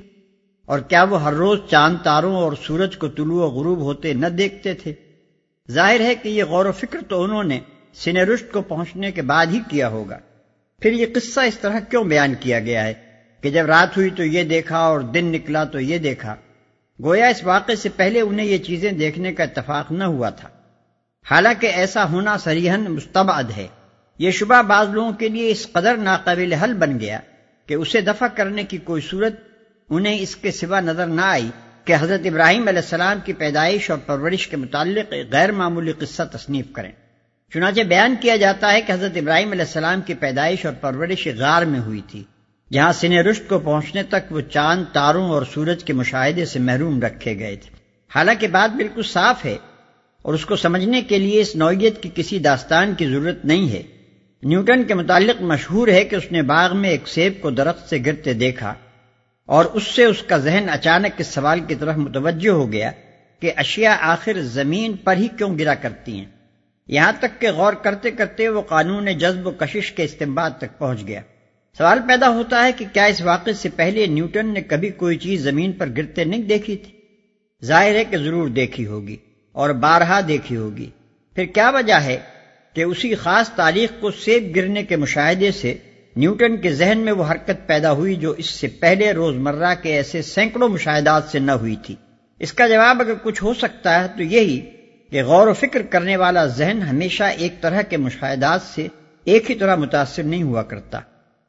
اور 0.67 0.79
کیا 0.79 1.03
وہ 1.03 1.23
ہر 1.23 1.33
روز 1.33 1.59
چاند 1.71 1.97
تاروں 2.05 2.37
اور 2.37 2.53
سورج 2.63 2.97
کو 2.97 3.09
طلوع 3.09 3.47
و 3.47 3.51
غروب 3.51 3.79
ہوتے 3.79 4.13
نہ 4.13 4.27
دیکھتے 4.27 4.75
تھے؟ 4.75 4.95
ظاہر 5.71 6.01
ہے 6.01 6.15
کہ 6.15 6.29
یہ 6.29 6.45
غور 6.45 6.67
و 6.67 6.73
فکر 6.73 6.99
تو 7.09 7.23
انہوں 7.23 7.45
نے 7.45 7.61
سن 7.95 8.17
رشت 8.17 8.53
کو 8.53 8.63
پہنچنے 8.63 9.13
کے 9.13 9.23
بعد 9.23 9.47
ہی 9.47 9.61
کیا 9.69 9.89
ہوگا۔ 9.89 10.19
پھر 10.81 10.93
یہ 10.93 11.07
قصہ 11.15 11.41
اس 11.41 11.59
طرح 11.59 11.81
کیوں 11.81 12.05
بیان 12.05 12.35
کیا 12.41 12.61
گیا 12.61 12.87
ہے 12.87 12.95
کہ 13.41 13.51
جب 13.51 13.67
رات 13.67 13.97
ہوئی 13.97 14.11
تو 14.11 14.25
یہ 14.25 14.43
دیکھا 14.43 14.79
اور 14.79 15.01
دن 15.01 15.25
نکلا 15.25 15.65
تو 15.65 15.81
یہ 15.81 15.99
دیکھا؟ 15.99 16.35
گویا 17.05 17.27
اس 17.27 17.45
واقعے 17.45 17.77
سے 17.77 17.89
پہلے 17.89 18.21
انہیں 18.21 18.47
یہ 18.47 18.59
چیزیں 18.59 18.93
دیکھنے 18.93 19.35
کا 19.35 19.45
اتفاق 19.45 19.93
نہ 19.93 20.05
ہوا 20.05 20.31
تھا۔ 20.31 20.49
حالانکہ 21.31 21.67
ایسا 21.67 22.09
ہونا 22.09 22.39
سریحن 22.39 22.81
مستبعد 22.81 23.45
ہے۔ 23.57 23.67
یہ 24.19 24.31
شبہ 24.31 24.63
بعض 24.63 24.89
لوگوں 24.89 25.13
کے 25.13 25.29
لیے 25.29 25.51
اس 25.51 25.67
قدر 25.73 25.97
ناقابل 25.97 26.53
حل 26.53 26.75
بن 26.75 27.01
گیا 27.01 27.21
کہ 27.67 27.75
اسے 27.75 28.01
دفع 28.01 28.27
کرنے 28.27 28.65
کی 28.65 28.77
کوئی 28.77 29.03
صورت 29.03 29.33
انہیں 29.91 30.19
اس 30.19 30.37
کے 30.37 30.53
سوا 30.53 30.81
نظر 30.81 31.07
نہ 31.07 31.21
آئی 31.21 31.51
کہ 31.85 31.95
حضرت 32.01 32.21
ابراہیم 32.25 32.69
علیہ 32.69 32.81
السلام 32.81 33.19
کی 33.25 33.33
پیدائش 33.33 33.91
اور 33.91 33.99
پرورش 34.07 34.49
کے 34.49 34.57
متعلق 34.57 35.15
غیر 35.33 35.53
معمولی 35.53 35.93
قصہ 35.93 36.23
تصنیف 36.33 36.67
کریں۔ 36.73 36.93
چنانچہ 37.55 37.81
بیان 37.81 38.15
کیا 38.21 38.37
جاتا 38.37 38.73
ہے 38.73 38.81
کہ 38.81 38.93
حضرت 38.93 39.13
ابراہیم 39.17 39.51
علیہ 39.51 39.65
السلام 39.65 40.01
کی 40.01 40.15
پیدائش 40.15 40.67
اور 40.67 40.75
پرورش 40.81 41.29
غار 41.39 41.63
میں 41.63 41.81
ہوئی 41.81 42.01
تھی۔ 42.11 42.25
جہاں 42.73 42.93
سن 42.93 43.13
رشت 43.13 43.49
کو 43.49 43.59
پہنچنے 43.59 44.03
تک 44.03 44.33
وہ 44.33 44.41
چاند، 44.41 44.85
تاروں 44.93 45.29
اور 45.29 45.43
سورج 45.55 45.85
کے 45.85 45.93
مشاہدے 45.93 46.45
سے 46.45 46.59
محروم 46.59 47.01
رکھے 47.01 47.39
گئے 47.39 47.57
تھے۔ 47.57 47.71
حالانکہ 48.15 48.49
بات 48.49 48.77
بالکل 48.77 49.03
صاف 49.03 49.45
ہے 49.45 49.57
اور 50.23 50.35
اس 50.35 50.47
کو 50.47 50.57
سمجھنے 50.57 51.03
کے 51.03 51.19
لیے 51.19 51.41
اس 51.41 51.57
نوعیت 51.57 52.03
کی 52.03 52.11
کسی 52.15 52.39
داستان 52.39 52.95
کی 52.95 53.07
ضرورت 53.07 53.45
نہیں 53.45 53.71
ہے۔ 53.71 53.83
نیوٹن 54.43 54.85
کے 54.85 54.95
متعلق 54.95 55.43
مشہور 55.43 55.89
ہے 55.89 56.05
کہ 56.05 56.17
اس 56.17 56.33
نے 56.33 56.43
باغ 56.43 56.77
میں 56.77 56.91
ایک 56.91 57.09
سیب 57.09 57.33
کو 57.41 57.51
درخت 57.51 57.89
سے 57.89 57.99
گرتے 58.07 58.33
دیکھا 58.33 58.75
اور 59.47 59.65
اس 59.65 59.83
سے 59.83 60.05
اس 60.05 60.23
کا 60.23 60.37
ذہن 60.37 60.67
اچانک 60.69 61.13
اس 61.19 61.27
سوال 61.27 61.61
کی 61.61 61.75
طرف 61.75 61.97
متوجہ 61.97 62.51
ہو 62.51 62.73
گیا 62.73 62.91
کہ 63.41 63.53
اشیاء 63.57 63.97
آخر 64.01 64.33
زمین 64.41 64.97
پر 64.97 65.17
ہی 65.17 65.29
کیوں 65.29 65.59
گرا 65.59 65.75
کرتی 65.75 66.19
ہیں۔ 66.19 66.27
یہاں 66.89 67.13
تک 67.21 67.41
کہ 67.41 67.53
غور 67.53 67.73
کرتے 67.73 68.11
کرتے 68.11 68.49
وہ 68.49 68.63
قانون 68.63 69.19
جذب 69.19 69.47
و 69.47 69.51
کشش 69.51 69.93
کے 69.93 70.05
استعمال 70.05 70.51
تک 70.59 70.79
پہنچ 70.79 71.07
گیا۔ 71.07 71.21
سوال 71.79 71.99
پیدا 72.09 72.29
ہوتا 72.29 72.65
ہے 72.65 72.73
کہ 72.73 72.85
کیا 72.93 73.05
اس 73.05 73.21
واقعے 73.21 73.53
سے 73.53 73.69
پہلے 73.69 74.07
نیوٹن 74.07 74.47
نے 74.47 74.61
کبھی 74.61 74.89
کوئی 74.89 75.17
چیز 75.17 75.43
زمین 75.43 75.73
پر 75.73 75.89
گرتے 75.97 76.25
نہیں 76.25 76.43
دیکھی 76.43 76.77
تھی؟ 76.77 76.93
ظاہر 77.65 77.95
ہے 77.95 78.05
کہ 78.05 78.17
ضرور 78.17 78.49
دیکھی 78.49 78.87
ہوگی 78.87 79.17
اور 79.53 79.71
بارہا 79.71 80.21
دیکھی 80.29 80.57
ہوگی۔ 80.57 80.91
پھر 81.35 81.45
کیا 81.45 81.71
وجہ 81.71 81.95
ہے 81.95 82.19
کہ 82.73 82.83
اسی 82.83 83.15
خاص 83.15 83.51
تاریخ 83.51 83.91
کو 84.01 84.11
سیب 84.11 84.57
گرنے 84.57 84.83
کے 84.83 84.97
مشاہدے 84.97 85.53
سے 85.53 85.75
نیوٹن 86.17 86.57
کے 86.57 86.73
ذہن 86.73 86.99
میں 86.99 87.13
وہ 87.13 87.25
حرکت 87.31 87.67
پیدا 87.67 87.93
ہوئی 87.93 88.15
جو 88.15 88.31
اس 88.31 88.47
سے 88.47 88.67
پہلے 88.67 89.13
روزمرہ 89.13 89.75
کے 89.83 89.93
ایسے 89.93 90.23
سینکڑوں 90.23 90.69
مشاہدات 90.69 91.25
سے 91.33 91.39
نہ 91.39 91.53
ہوئی 91.53 91.77
تھی؟ 91.77 91.95
اس 92.39 92.53
کا 92.53 92.69
جواب 92.69 93.01
اگر 93.01 93.15
کچھ 93.23 93.43
ہو 93.43 93.55
سکتا 93.55 94.03
ہے 94.03 94.09
تو 94.17 94.23
یہی 94.23 94.61
کہ 95.11 95.23
غور 95.23 95.47
و 95.47 95.53
فکر 95.53 95.83
کرنے 95.83 96.17
والا 96.17 96.47
ذہن 96.47 96.83
ہمیشہ 96.83 97.25
ایک 97.25 97.61
طرح 97.61 97.83
کے 97.83 97.97
مشاہدات 97.97 98.63
سے 98.63 98.89
ایک 99.25 99.51
ہی 99.51 99.55
طرح 99.55 99.77
متاثر 99.77 100.23
نہیں 100.23 100.43
ہوا 100.43 100.63
کرتا۔ 100.63 101.01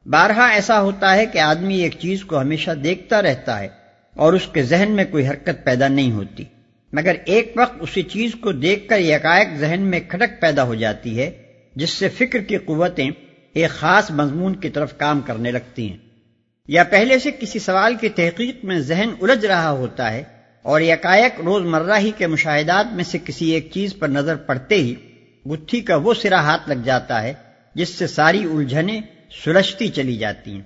بارہا 0.08 0.46
ایسا 0.46 0.80
ہوتا 0.80 1.14
ہے 1.14 1.26
کہ 1.26 1.38
آدمی 1.38 1.76
ایک 1.76 1.94
چیز 1.98 2.24
کو 2.24 2.40
ہمیشہ 2.40 2.70
دیکھتا 2.70 3.22
رہتا 3.22 3.60
ہے 3.60 3.68
اور 4.16 4.32
اس 4.32 4.46
کے 4.46 4.62
ذہن 4.62 4.90
میں 4.90 5.04
کوئی 5.10 5.28
حرکت 5.28 5.64
پیدا 5.64 5.88
نہیں 5.88 6.12
ہوتی۔ 6.12 6.44
مگر 6.92 7.14
ایک 7.24 7.52
وقت 7.56 7.76
اسی 7.80 8.02
چیز 8.02 8.30
کو 8.40 8.52
دیکھ 8.52 8.88
کر 8.88 8.98
یکائک 8.98 9.48
ذہن 9.58 9.80
میں 9.80 10.00
کھٹک 10.08 10.40
پیدا 10.40 10.62
ہو 10.62 10.74
جاتی 10.74 11.18
ہے، 11.18 11.30
جس 11.76 11.90
سے 11.90 12.08
فکر 12.08 12.38
کی 12.38 12.56
قوتیں 12.56 13.10
ایک 13.52 13.70
خاص 13.70 14.10
مضمون 14.10 14.56
کی 14.56 14.68
طرف 14.68 14.98
کام 14.98 15.20
کرنے 15.20 15.50
لگتی 15.50 15.90
ہیں۔ 15.90 15.96
یا 16.68 16.84
پہلے 16.84 17.18
سے 17.18 17.30
کسی 17.40 17.58
سوال 17.58 17.94
کی 17.94 18.08
تحقیق 18.08 18.64
میں 18.64 18.78
ذہن 18.78 19.08
الجھ 19.20 19.46
رہا 19.46 19.70
ہوتا 19.70 20.12
ہے 20.12 20.22
اور 20.62 20.80
یکایک 20.80 21.40
روز 21.40 21.62
مرہ 21.62 21.98
ہی 21.98 22.10
کے 22.16 22.26
مشاہدات 22.26 22.92
میں 22.92 23.04
سے 23.04 23.18
کسی 23.24 23.50
ایک 23.50 23.70
چیز 23.72 23.94
پر 23.98 24.08
نظر 24.08 24.36
پڑتے 24.36 24.74
ہی، 24.74 24.94
گتھی 25.50 25.80
کا 25.80 25.96
وہ 25.96 26.14
سرا 26.14 26.40
ہاتھ 26.40 26.68
لگ 26.68 26.82
جاتا 26.84 27.22
ہے، 27.22 27.32
جس 27.74 27.88
سے 27.88 28.06
ساری 28.06 28.44
الجھنیں 28.44 29.00
سلجھتی 29.44 29.88
چلی 29.88 30.16
جاتی 30.16 30.52
ہیں۔ 30.52 30.62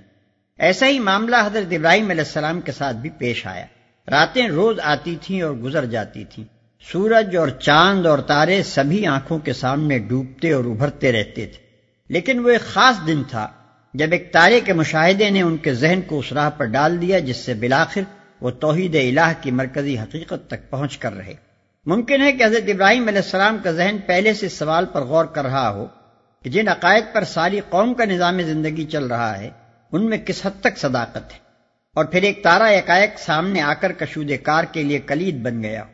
ایسا 0.59 0.87
ہی 0.87 0.99
معاملہ 0.99 1.37
حضرت 1.47 1.73
ابراہیم 1.73 2.11
علیہ 2.11 2.25
السلام 2.25 2.61
کے 2.61 2.73
ساتھ 2.73 2.97
بھی 2.97 3.11
پیش 3.11 3.47
آیا۔ 3.47 3.67
راتیں 4.11 4.49
روز 4.49 4.77
آتی 4.83 5.17
تھیں 5.23 5.43
اور 5.43 5.55
گزر 5.55 5.85
جاتی 5.85 6.25
تھیں۔ 6.25 6.45
سورج 6.93 7.37
اور 7.37 7.49
چاند 7.49 8.07
اور 8.07 8.19
تارے 8.19 8.63
سبھی 8.63 9.07
آنکھوں 9.07 9.39
کے 9.39 9.53
سامنے 9.53 9.99
ڈوبتے 9.99 10.53
اور 10.53 10.65
ابھرتے 10.65 11.13
رہتے 11.13 11.47
تھے۔ 11.47 11.63
لیکن 12.09 12.39
وہ 12.39 12.49
ایک 12.49 12.61
خاص 12.61 13.07
دن 13.07 13.23
تھا، 13.29 13.49
جب 13.95 14.07
ایک 14.13 14.33
تارے 14.33 14.61
کے 14.61 14.73
مشاہدے 14.73 15.31
نے 15.31 15.43
ان 15.43 15.57
کے 15.57 15.75
ذہن 15.75 16.01
کو 16.07 16.19
اس 16.19 16.33
راہ 16.33 16.51
پر 16.51 16.65
ڈال 16.65 17.01
دیا 17.01 17.19
جس 17.19 17.37
سے 17.37 17.55
بلاخر 17.55 18.01
وہ 18.41 18.51
توحید 18.51 18.95
الہ 18.95 19.33
کی 19.41 19.51
مرکزی 19.51 19.99
حقیقت 19.99 20.47
تک 20.47 20.71
پہنچ 20.71 20.99
کر 20.99 21.13
رہے۔ 21.13 21.35
ممکن 21.87 22.23
ہے 22.23 22.33
کہ 22.33 22.45
حضرت 22.45 22.63
ابراہیم 22.69 23.09
علیہ 23.09 23.23
السلام 23.25 23.59
کا 23.65 23.73
ذہن 23.73 23.97
پہلے 24.07 24.35
سے 24.35 24.49
سوال 24.49 24.85
پر 24.93 25.01
غور 25.01 25.25
کر 25.25 25.45
رہا 25.45 25.71
ہو۔ 25.71 25.87
کہ 26.43 26.51
جن 26.51 26.69
عقائد 26.69 27.05
پر 27.13 27.25
ساری 27.25 27.61
قوم 27.69 27.95
کا 27.95 28.05
نظام 28.05 28.43
زندگی 28.43 28.85
چل 28.85 29.07
رہا 29.07 29.39
ہے، 29.39 29.51
ان 29.93 30.11
میں 30.11 30.19
کس 30.19 30.47
حد 30.47 30.61
تک 30.61 30.79
صداقت 30.79 31.33
ہے؟ 31.33 31.39
اور 31.95 32.05
پھر 32.05 32.23
ایک 32.23 32.43
تارا 32.43 32.73
یکائق 32.73 33.11
سامنے 33.19 33.61
آ 33.61 33.75
کر 33.75 33.93
کشود 33.93 34.33
کار 34.43 34.65
کے 34.65 34.83
لیے 34.83 34.99
کلید 34.99 35.37
بن 35.37 35.63
گیا۔ 35.63 35.85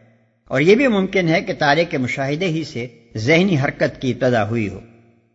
اور 0.48 0.60
یہ 0.60 0.74
بھی 0.74 0.86
ممکن 0.86 1.28
ہے 1.28 1.40
کہ 1.40 1.52
تارے 1.58 1.84
کے 1.84 1.98
مشاہدے 1.98 2.46
ہی 2.46 2.64
سے 2.64 2.86
ذہنی 3.16 3.60
حرکت 3.60 4.00
کی 4.00 4.10
ابتدا 4.10 4.48
ہوئی 4.48 4.68
ہو۔ 4.68 4.80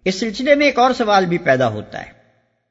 اس 0.06 0.20
سلسلے 0.20 0.56
میں 0.56 0.66
ایک 0.66 0.80
اور 0.80 0.94
سوال 0.94 1.26
بھی 1.26 1.38
پیدا 1.38 1.68
ہوتا 1.68 2.00
ہے۔ 2.00 2.12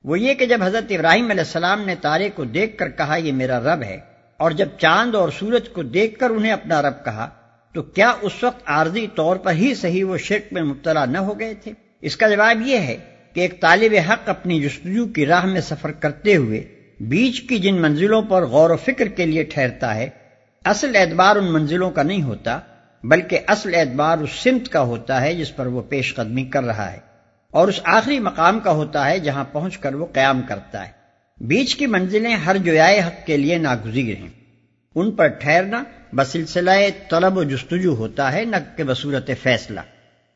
وہ 0.05 0.20
یہ 0.20 0.35
کہ 0.35 0.46
جب 0.46 0.62
حضرت 0.62 0.85
ابراہیم 0.90 1.31
علیہ 1.31 1.40
السلام 1.40 1.87
نے 1.87 1.94
تارے 1.94 2.31
کو 2.31 2.44
دیکھ 2.44 2.78
کر 2.78 2.88
کہا، 2.88 3.16
یہ 3.16 3.33
میرا 3.33 3.61
رب 3.61 3.83
ہے 3.83 3.98
اور 4.37 4.50
جب 4.50 4.68
چاند 4.78 5.14
اور 5.14 5.28
سورج 5.38 5.68
کو 5.68 5.83
دیکھ 5.83 6.18
کر 6.18 6.31
انہیں 6.31 6.52
اپنا 6.52 6.83
رب 6.83 7.05
کہا، 7.05 7.28
تو 7.74 7.83
کیا 7.83 8.12
اس 8.22 8.44
وقت 8.44 8.62
عارضی 8.64 9.07
طور 9.14 9.37
پر 9.37 9.52
ہی 9.52 9.74
صحیح 9.74 10.05
وہ 10.05 10.16
شرک 10.16 10.52
میں 10.52 10.62
مبتلا 10.62 11.05
نہ 11.05 11.18
ہو 11.18 11.38
گئے 11.38 11.55
تھے؟ 11.55 11.72
اس 12.03 12.17
کا 12.17 12.29
جواب 12.29 12.67
یہ 12.67 12.79
ہے 12.79 12.97
کہ 13.35 13.41
ایک 13.41 13.61
طالب 13.61 13.95
حق 14.09 14.29
اپنی 14.29 14.61
جستجو 14.61 15.07
کی 15.07 15.27
راہ 15.27 15.45
میں 15.47 15.61
سفر 15.61 15.93
کرتے 15.93 16.37
ہوئے 16.37 16.62
بیچ 17.01 17.41
کی 17.41 17.59
جن 17.59 17.81
منزلوں 17.83 18.23
پر 18.23 18.45
غور 18.47 18.71
و 18.71 18.77
فکر 18.77 19.09
کے 19.09 19.27
لیے 19.27 19.43
ٹھہرتا 19.45 19.95
ہے، 19.95 20.09
اصل 20.65 20.97
اعتبار 20.97 21.37
ان 21.37 21.53
منزلوں 21.53 21.91
کا 21.91 22.03
نہیں 22.03 22.23
ہوتا، 22.23 22.59
بلکہ 23.05 23.38
اصل 23.47 23.75
اعتبار 23.75 24.19
اس 24.19 24.31
سمت 24.33 24.69
کا 24.69 24.83
ہوتا 24.83 25.21
ہے 25.21 25.35
جس 25.35 25.55
پر 25.57 25.67
وہ 25.67 25.83
پیش 25.83 26.15
قدمی 26.15 26.45
کر 26.45 26.65
رہا 26.65 26.93
ہے، 26.93 26.99
اور 27.55 27.69
اس 27.69 27.81
آخری 27.85 28.19
مقام 28.19 28.61
کا 28.61 28.73
ہوتا 28.73 29.09
ہے 29.11 29.19
جہاں 29.19 29.45
پہنچ 29.53 29.79
کر 29.79 29.95
وہ 29.95 30.07
قیام 30.12 30.43
کرتا 30.43 30.87
ہے۔ 30.87 30.91
بیچ 31.38 31.75
کی 31.77 31.87
منزلیں 31.87 32.35
ہر 32.37 32.57
جوائے 32.57 33.01
حق 33.01 33.27
کے 33.27 33.37
لیے 33.37 33.59
ناگزیر 33.59 34.17
ہیں۔ 34.17 34.29
ان 34.97 35.11
پر 35.11 35.29
ٹھہرنا 35.41 35.83
بسلسلہ 36.12 36.71
طلب 37.11 37.37
و 37.37 37.43
جستجو 37.45 37.95
ہوتا 37.95 38.33
ہے، 38.33 38.45
نہ 38.45 38.57
کہ 38.77 38.85
بصورت 38.85 39.31
فیصلہ۔ 39.43 39.81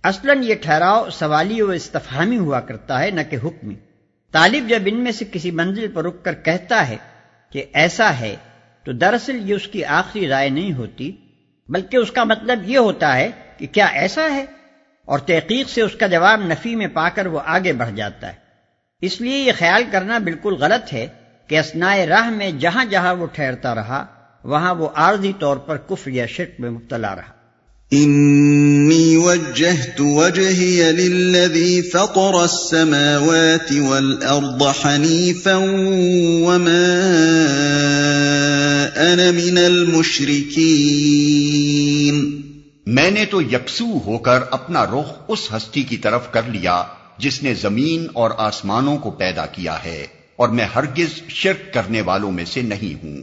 اصلاً 0.07 0.42
یہ 0.42 0.55
ٹھہراؤ 0.55 1.11
سوالی 1.11 1.62
و 1.62 1.71
استفہامی 1.71 2.38
ہوا 2.38 2.61
کرتا 2.61 3.01
ہے، 3.01 3.11
نہ 3.11 3.21
کہ 3.31 3.37
حکمی۔ 3.45 3.75
طالب 4.33 4.69
جب 4.69 4.83
ان 4.87 5.05
میں 5.05 5.12
سے 5.12 5.25
کسی 5.33 5.51
منزل 5.51 5.87
پر 5.95 6.05
رک 6.05 6.25
کر 6.25 6.35
کہتا 6.35 6.88
ہے 6.88 6.97
کہ 7.51 7.64
ایسا 7.73 8.19
ہے، 8.21 8.37
تو 8.85 8.92
دراصل 8.92 9.51
یہ 9.51 9.55
اس 9.55 9.69
کی 9.69 9.85
آخری 9.85 10.29
رائے 10.29 10.49
نہیں 10.49 10.73
ہوتی، 10.73 11.12
بلکہ 11.69 11.97
اس 11.97 12.12
کا 12.12 12.25
مطلب 12.25 12.59
یہ 12.64 12.79
ہوتا 12.79 13.16
ہے 13.16 13.31
کہ 13.59 13.66
کیا 13.66 13.87
ایسا 13.87 14.23
ہے؟ 14.31 14.45
اور 15.05 15.19
تحقیق 15.19 15.69
سے 15.69 15.83
اس 15.83 15.92
کا 15.92 16.07
جواب 16.07 16.40
نفی 16.45 16.77
میں 16.77 16.87
پا 16.87 17.09
کر 17.09 17.27
وہ 17.27 17.40
آگے 17.45 17.73
بڑھ 17.73 17.92
جاتا 17.97 18.29
ہے۔ 18.29 18.35
اس 19.01 19.21
لیے 19.21 19.38
یہ 19.38 19.53
خیال 19.59 19.85
کرنا 19.90 20.19
بالکل 20.19 20.55
غلط 20.55 20.92
ہے 20.92 21.07
کہ 21.47 21.59
اسنائے 21.59 22.07
راہ 22.07 22.31
میں 22.31 22.51
جہاں 22.51 22.85
جہاں 22.85 23.14
وہ 23.14 23.27
ٹھہرتا 23.27 23.75
رہا، 23.75 24.07
وہاں 24.45 24.75
وہ 24.75 24.88
عارضی 24.95 25.33
طور 25.38 25.57
پر 25.57 25.77
کفر 25.77 26.11
یا 26.11 26.27
شرک 26.27 26.61
میں 26.61 26.71
مبتلا 26.71 27.16
رہا۔ 27.16 27.36
انی 27.92 29.16
وجہت 29.16 30.01
وجہی 30.01 30.92
للذی 30.92 31.83
فطر 31.83 32.35
السماوات 32.35 33.72
والارض 33.72 34.87
حنیفا 34.87 35.55
وما 35.55 37.07
انا 38.96 39.31
من 39.31 39.59
المشرکین 39.59 42.42
میں 42.87 43.11
نے 43.11 43.25
تو 43.25 43.42
یکسو 43.42 43.99
ہو 44.07 44.18
کر 44.18 44.38
اپنا 44.51 44.85
رخ 44.85 45.12
اس 45.29 45.53
ہستی 45.53 45.83
کی 45.83 45.96
طرف 45.96 46.31
کر 46.31 46.42
لیا 46.46 46.83
جس 47.18 47.42
نے 47.42 47.55
زمین 47.55 48.07
اور 48.12 48.31
آسمانوں 48.38 48.96
کو 48.96 49.11
پیدا 49.11 49.46
کیا 49.46 49.85
ہے 49.85 50.07
اور 50.37 50.49
میں 50.49 50.66
ہرگز 50.75 51.20
شرک 51.29 51.75
کرنے 51.75 52.01
والوں 52.01 52.33
میں 52.33 52.44
سے 52.44 52.62
نہیں 52.62 53.05
ہوں۔ 53.05 53.22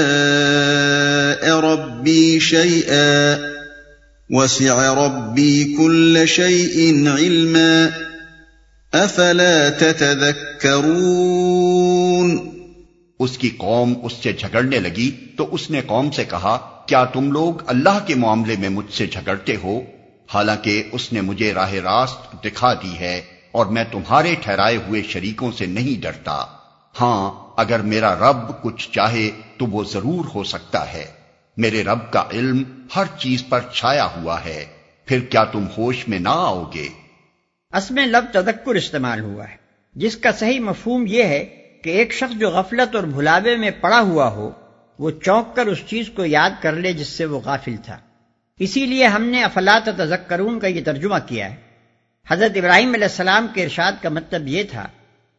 شيئا 2.61 3.39
وسع 4.29 4.93
ربي 4.93 5.77
كل 5.77 6.27
شيء 6.27 7.09
علما 7.09 7.91
أفلا 8.93 9.69
تتذكرون 9.69 12.51
اس 13.19 13.37
کی 13.37 13.49
قوم 13.49 13.93
اس 14.03 14.13
سے 14.13 14.33
جھگڑنے 14.33 14.79
لگی 14.79 15.11
تو 15.37 15.47
اس 15.51 15.69
نے 15.69 15.81
قوم 15.85 16.11
سے 16.11 16.23
کہا، 16.23 16.57
کیا 16.85 17.05
تم 17.05 17.31
لوگ 17.31 17.53
اللہ 17.65 17.99
کے 18.05 18.15
معاملے 18.15 18.55
میں 18.59 18.69
مجھ 18.69 18.93
سے 18.93 19.07
جھگڑتے 19.07 19.55
ہو؟ 19.63 19.81
حالانکہ 20.33 20.83
اس 20.91 21.13
نے 21.13 21.21
مجھے 21.21 21.53
راہ 21.53 21.73
راست 21.73 22.43
دکھا 22.43 22.73
دی 22.73 22.99
ہے 22.99 23.21
اور 23.51 23.65
میں 23.65 23.83
تمہارے 23.91 24.35
ٹھہرائے 24.41 24.77
ہوئے 24.77 25.03
شریکوں 25.03 25.51
سے 25.51 25.65
نہیں 25.65 26.01
ڈرتا۔ 26.01 26.45
ہاں 27.01 27.31
اگر 27.57 27.79
میرا 27.79 28.15
رب 28.15 28.63
کچھ 28.63 28.91
چاہے 28.91 29.31
تو 29.57 29.65
وہ 29.65 29.83
ضرور 29.83 30.25
ہو 30.35 30.43
سکتا 30.43 30.93
ہے۔ 30.93 31.20
میرے 31.61 31.83
رب 31.83 32.11
کا 32.11 32.23
علم 32.31 32.63
ہر 32.95 33.03
چیز 33.19 33.43
پر 33.49 33.59
چھایا 33.73 34.05
ہوا 34.05 34.45
ہے، 34.45 34.65
پھر 35.05 35.19
کیا 35.19 35.43
تم 35.43 35.65
ہوش 35.77 36.07
میں 36.07 36.19
نہ 36.19 36.29
آؤ 36.29 36.63
گے؟ 36.75 36.87
اس 37.73 37.91
میں 37.91 38.05
لب 38.05 38.25
تذکر 38.33 38.75
استعمال 38.75 39.19
ہوا 39.19 39.49
ہے، 39.49 39.55
جس 39.95 40.17
کا 40.17 40.31
صحیح 40.31 40.59
مفہوم 40.59 41.05
یہ 41.07 41.23
ہے 41.23 41.45
کہ 41.83 41.89
ایک 41.89 42.13
شخص 42.13 42.37
جو 42.37 42.49
غفلت 42.49 42.95
اور 42.95 43.03
بھلاوے 43.03 43.57
میں 43.57 43.71
پڑا 43.81 43.99
ہوا 43.99 44.27
ہو، 44.27 44.51
وہ 44.99 45.11
چونک 45.11 45.55
کر 45.55 45.65
اس 45.65 45.77
چیز 45.87 46.09
کو 46.15 46.25
یاد 46.25 46.49
کر 46.61 46.73
لے 46.73 46.93
جس 46.93 47.07
سے 47.07 47.25
وہ 47.25 47.39
غافل 47.39 47.75
تھا۔ 47.85 47.99
اسی 48.59 48.85
لیے 48.85 49.07
ہم 49.07 49.23
نے 49.23 49.43
افلاط 49.43 49.89
تذکرون 49.97 50.59
کا 50.59 50.67
یہ 50.67 50.83
ترجمہ 50.83 51.15
کیا 51.27 51.51
ہے۔ 51.51 51.55
حضرت 52.27 52.57
ابراہیم 52.57 52.93
علیہ 52.93 53.07
السلام 53.07 53.47
کے 53.53 53.63
ارشاد 53.63 53.91
کا 54.01 54.09
مطلب 54.09 54.47
یہ 54.47 54.63
تھا 54.63 54.87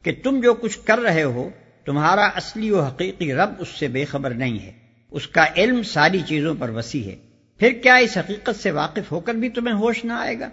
کہ 0.02 0.12
تم 0.22 0.40
جو 0.40 0.54
کچھ 0.54 0.78
کر 0.84 0.98
رہے 0.98 1.22
ہو، 1.22 1.48
تمہارا 1.84 2.24
اصلی 2.24 2.70
و 2.70 2.80
حقیقی 2.80 3.34
رب 3.34 3.50
اس 3.58 3.68
سے 3.68 3.88
بے 3.88 4.04
خبر 4.04 4.30
نہیں 4.30 4.58
ہے۔ 4.58 4.81
اس 5.12 5.26
کا 5.26 5.44
علم 5.56 5.82
ساری 5.82 6.20
چیزوں 6.28 6.54
پر 6.58 6.68
وسیع 6.68 7.04
ہے۔ 7.04 7.14
پھر 7.58 7.72
کیا 7.82 7.94
اس 7.94 8.16
حقیقت 8.16 8.62
سے 8.62 8.70
واقف 8.70 9.12
ہو 9.12 9.20
کر 9.20 9.34
بھی 9.34 9.48
تمہیں 9.48 9.74
ہوش 9.74 10.04
نہ 10.04 10.12
آئے 10.12 10.40
گا؟ 10.40 10.48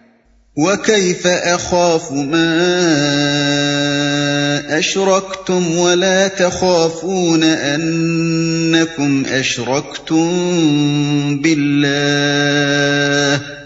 وَكَيْفَ 0.56 1.28
أَخَافُ 1.28 2.14
مَا 2.14 4.78
أَشْرَكْتُمْ 4.78 5.78
وَلَا 5.78 6.28
تَخَافُونَ 6.28 7.46
أَنَّكُمْ 7.76 9.24
أَشْرَكْتُمْ 9.40 11.38
بِاللَّهِ 11.38 13.59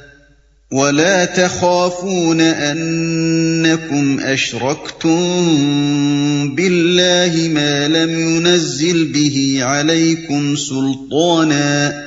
ولا 0.73 1.25
تخافون 1.25 2.41
أنكم 2.41 4.19
أشركتم 4.19 5.19
بالله 6.55 7.49
ما 7.49 7.87
لم 7.87 8.19
ينزل 8.19 9.05
به 9.05 9.59
عليكم 9.61 10.55
سلطاناً 10.55 12.03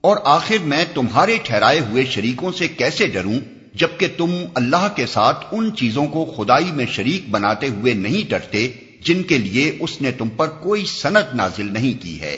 اور 0.03 0.17
آخر 0.23 0.59
میں 0.65 0.83
تمہارے 0.93 1.35
ٹھہرائے 1.43 1.79
ہوئے 1.79 2.03
شریکوں 2.05 2.51
سے 2.57 2.67
کیسے 2.67 3.07
ڈروں؟ 3.07 3.39
جبکہ 3.75 4.07
تم 4.17 4.35
اللہ 4.55 4.87
کے 4.95 5.05
ساتھ 5.05 5.45
ان 5.51 5.69
چیزوں 5.75 6.05
کو 6.05 6.33
خدائی 6.37 6.71
میں 6.71 6.85
شریک 6.91 7.29
بناتے 7.29 7.67
ہوئے 7.67 7.93
نہیں 7.93 8.29
ڈرتے 8.29 8.67
جن 9.05 9.23
کے 9.23 9.37
لیے 9.37 9.77
اس 9.79 10.01
نے 10.01 10.11
تم 10.11 10.29
پر 10.29 10.47
کوئی 10.47 10.85
سند 10.85 11.35
نازل 11.35 11.73
نہیں 11.73 12.03
کی 12.03 12.21
ہے۔ 12.21 12.37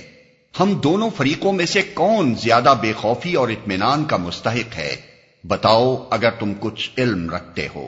ہم 0.60 0.74
دونوں 0.74 1.10
فریقوں 1.18 1.54
میں 1.54 1.66
سے 1.66 1.82
کون 1.94 2.34
زیادہ 2.44 2.74
بے 2.82 2.94
خوفی 2.94 3.34
اور 3.34 3.50
اطمینان 3.50 4.06
کا 4.06 4.18
مستحق 4.18 4.78
ہے؟ 4.78 4.96
بتاؤ 5.44 6.08
اگر 6.12 6.30
تم 6.40 6.54
کچھ 6.60 6.90
علم 6.98 7.30
رکھتے 7.30 7.68
ہو۔ 7.76 7.88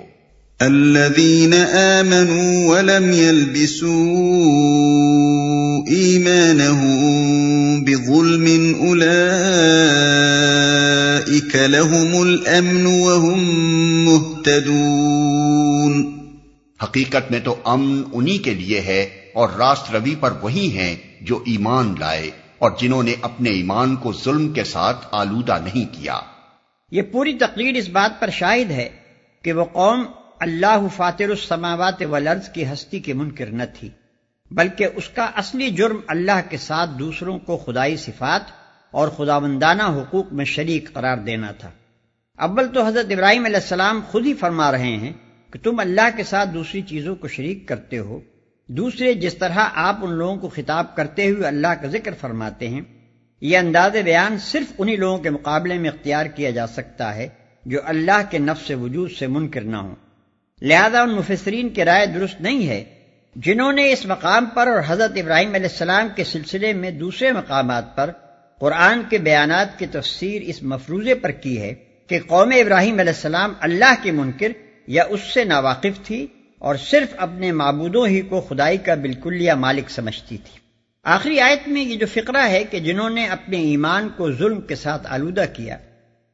الذين 0.60 1.54
آمنوا 2.00 2.76
ولم 2.76 3.12
يلبسوا 3.12 4.60
إيمانهم 5.90 6.94
بظلم 7.84 8.74
أولئك 8.88 10.13
لهم 11.56 12.22
الأمن 12.22 12.86
وهم 12.86 13.40
مهتدون۔ 14.06 16.20
حقیقت 16.84 17.32
میں 17.32 17.40
تو 17.40 17.56
امن 17.66 18.04
انہی 18.14 18.38
کے 18.38 18.54
لیے 18.54 18.82
ہے 18.82 19.10
اور 19.34 19.50
راست 19.50 19.92
روی 19.92 20.16
پر 20.20 20.34
وہی 20.42 20.78
ہیں 20.78 20.96
جو 21.22 21.44
ایمان 21.46 21.96
لائے 22.00 22.32
اور 22.60 22.72
جنہوں 22.80 23.04
نے 23.04 23.16
اپنے 23.22 23.50
ایمان 23.50 23.96
کو 23.96 24.14
ظلم 24.14 24.54
کے 24.54 24.64
ساتھ 24.64 25.08
آلودہ 25.12 25.58
نہیں 25.64 25.94
کیا۔ 25.94 26.20
یہ 26.92 27.02
پوری 27.02 27.34
تقریر 27.34 27.76
اس 27.76 27.90
بات 27.90 28.20
پر 28.20 28.30
شاہد 28.30 28.72
ہے 28.72 28.90
کہ 29.42 29.54
وہ 29.54 29.64
قوم 29.64 30.04
اللہ 30.40 30.80
فاتر 30.96 31.30
السماوات 31.30 32.04
والارض 32.10 32.50
کی 32.50 32.66
ہستی 32.66 33.00
کے 33.00 33.14
منکر 33.14 33.46
نہ 33.46 33.64
تھی 33.80 33.90
بلکہ 34.52 34.88
اس 34.96 35.10
کا 35.10 35.24
اصلی 35.24 35.70
جرم 35.70 35.98
اللہ 36.08 36.42
کے 36.50 36.58
ساتھ 36.58 36.90
دوسروں 37.00 37.40
کو 37.40 37.58
خدائی 37.58 37.98
صفات 37.98 38.42
اور 38.94 39.08
خداوندانہ 39.08 39.84
حقوق 39.84 40.34
میں 40.34 40.46
شریک 40.46 40.94
قرار 40.94 41.18
دینا 41.18 41.52
تھا۔ 41.52 41.72
اول 42.38 42.68
تو 42.74 42.86
حضرت 42.86 43.06
ابراہیم 43.10 43.46
علیہ 43.46 43.56
السلام 43.56 44.02
خود 44.08 44.26
ہی 44.26 44.34
فرما 44.34 44.72
رہے 44.72 44.98
ہیں 44.98 45.14
کہ 45.52 45.60
تم 45.64 45.80
اللہ 45.80 46.18
کے 46.18 46.24
ساتھ 46.24 46.50
دوسری 46.54 46.82
چیزوں 46.82 47.16
کو 47.16 47.28
شریک 47.28 47.68
کرتے 47.68 47.98
ہو۔ 47.98 48.20
دوسرے 48.68 49.14
جس 49.14 49.36
طرح 49.36 49.58
آپ 49.74 49.96
ان 50.02 50.14
لوگوں 50.14 50.38
کو 50.38 50.50
خطاب 50.50 50.96
کرتے 50.96 51.30
ہوئے 51.30 51.48
اللہ 51.48 51.68
کا 51.68 51.88
ذکر 51.88 52.14
فرماتے 52.22 52.70
ہیں، 52.70 52.82
یہ 53.42 53.58
انداز 53.58 53.96
بیان 54.04 54.38
صرف 54.38 54.74
انہی 54.78 54.96
لوگوں 54.96 55.18
کے 55.18 55.30
مقابلے 55.30 55.78
میں 55.78 55.90
اختیار 55.90 56.26
کیا 56.26 56.50
جا 56.50 56.68
سکتا 56.68 57.16
ہے 57.16 57.30
جو 57.66 57.80
اللہ 57.84 58.22
کے 58.30 58.38
نفس 58.38 58.72
وجود 58.72 59.12
سے 59.12 59.28
منکر 59.28 59.62
نہ 59.62 59.78
ہوں۔ 59.78 59.96
لہذا 60.62 61.02
ان 61.02 61.10
مفسرین 61.10 61.70
کی 61.70 61.86
رائے 61.86 62.06
درست 62.06 62.42
نہیں 62.42 62.68
ہے۔ 62.68 62.84
جنہوں 63.36 63.74
نے 63.74 63.94
اس 63.94 64.06
مقام 64.06 64.46
پر 64.46 64.68
اور 64.68 64.82
حضرت 64.88 65.12
ابراہیم 65.16 65.54
علیہ 65.54 65.70
السلام 65.72 66.08
کے 66.16 66.24
سلسلے 66.24 66.74
میں 66.74 66.92
دوسرے 66.92 67.32
مقامات 67.32 67.96
پر 67.96 68.12
قرآن 68.60 69.02
کے 69.10 69.18
بیانات 69.18 69.80
کی 69.80 69.86
تفسیر 69.86 70.42
اس 70.46 70.64
مفروضے 70.64 71.16
پر 71.16 71.32
کی 71.32 71.62
ہے 71.62 71.74
کہ 72.08 72.20
قوم 72.28 72.50
ابراہیم 72.62 73.00
علیہ 73.00 73.14
السلام 73.16 73.54
اللہ 73.60 73.94
کے 74.04 74.12
منکر 74.12 74.48
یا 74.88 75.04
اس 75.10 75.20
سے 75.34 75.44
ناواقف 75.44 76.06
تھی 76.06 76.28
اور 76.60 76.76
صرف 76.76 77.14
اپنے 77.18 77.52
معبودوں 77.52 78.08
ہی 78.08 78.22
کو 78.22 78.42
خدائی 78.42 78.78
کا 78.78 78.96
بالکل 78.96 79.42
یا 79.42 79.56
مالک 79.56 79.90
سمجھتی 79.90 80.38
تھی۔ 80.38 80.60
آخری 81.04 81.40
آیت 81.40 81.68
میں 81.68 81.84
یہ 81.84 81.96
جو 81.96 82.06
فقرہ 82.14 82.50
ہے 82.50 82.64
کہ 82.64 82.80
جنہوں 82.80 83.10
نے 83.10 83.28
اپنے 83.28 83.58
ایمان 83.58 84.10
کو 84.18 84.32
ظلم 84.32 84.62
کے 84.62 84.76
ساتھ 84.76 85.08
آلودہ 85.10 85.46
کیا، 85.54 85.78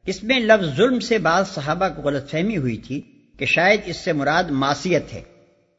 اس 0.06 0.22
میں 0.22 0.40
لفظ 0.40 0.76
ظلم 0.76 1.00
سے 1.00 1.18
بعض 1.18 1.48
صحابہ 1.48 1.88
کو 1.88 2.02
غلط 2.02 2.30
فہمی 2.30 2.56
ہوئی 2.56 2.76
تھی 2.76 3.00
کہ 3.38 3.46
شاید 3.46 3.80
اس 3.84 3.96
سے 3.96 4.12
مراد 4.12 4.44
معصیت 4.44 5.12
ہے۔ 5.12 5.22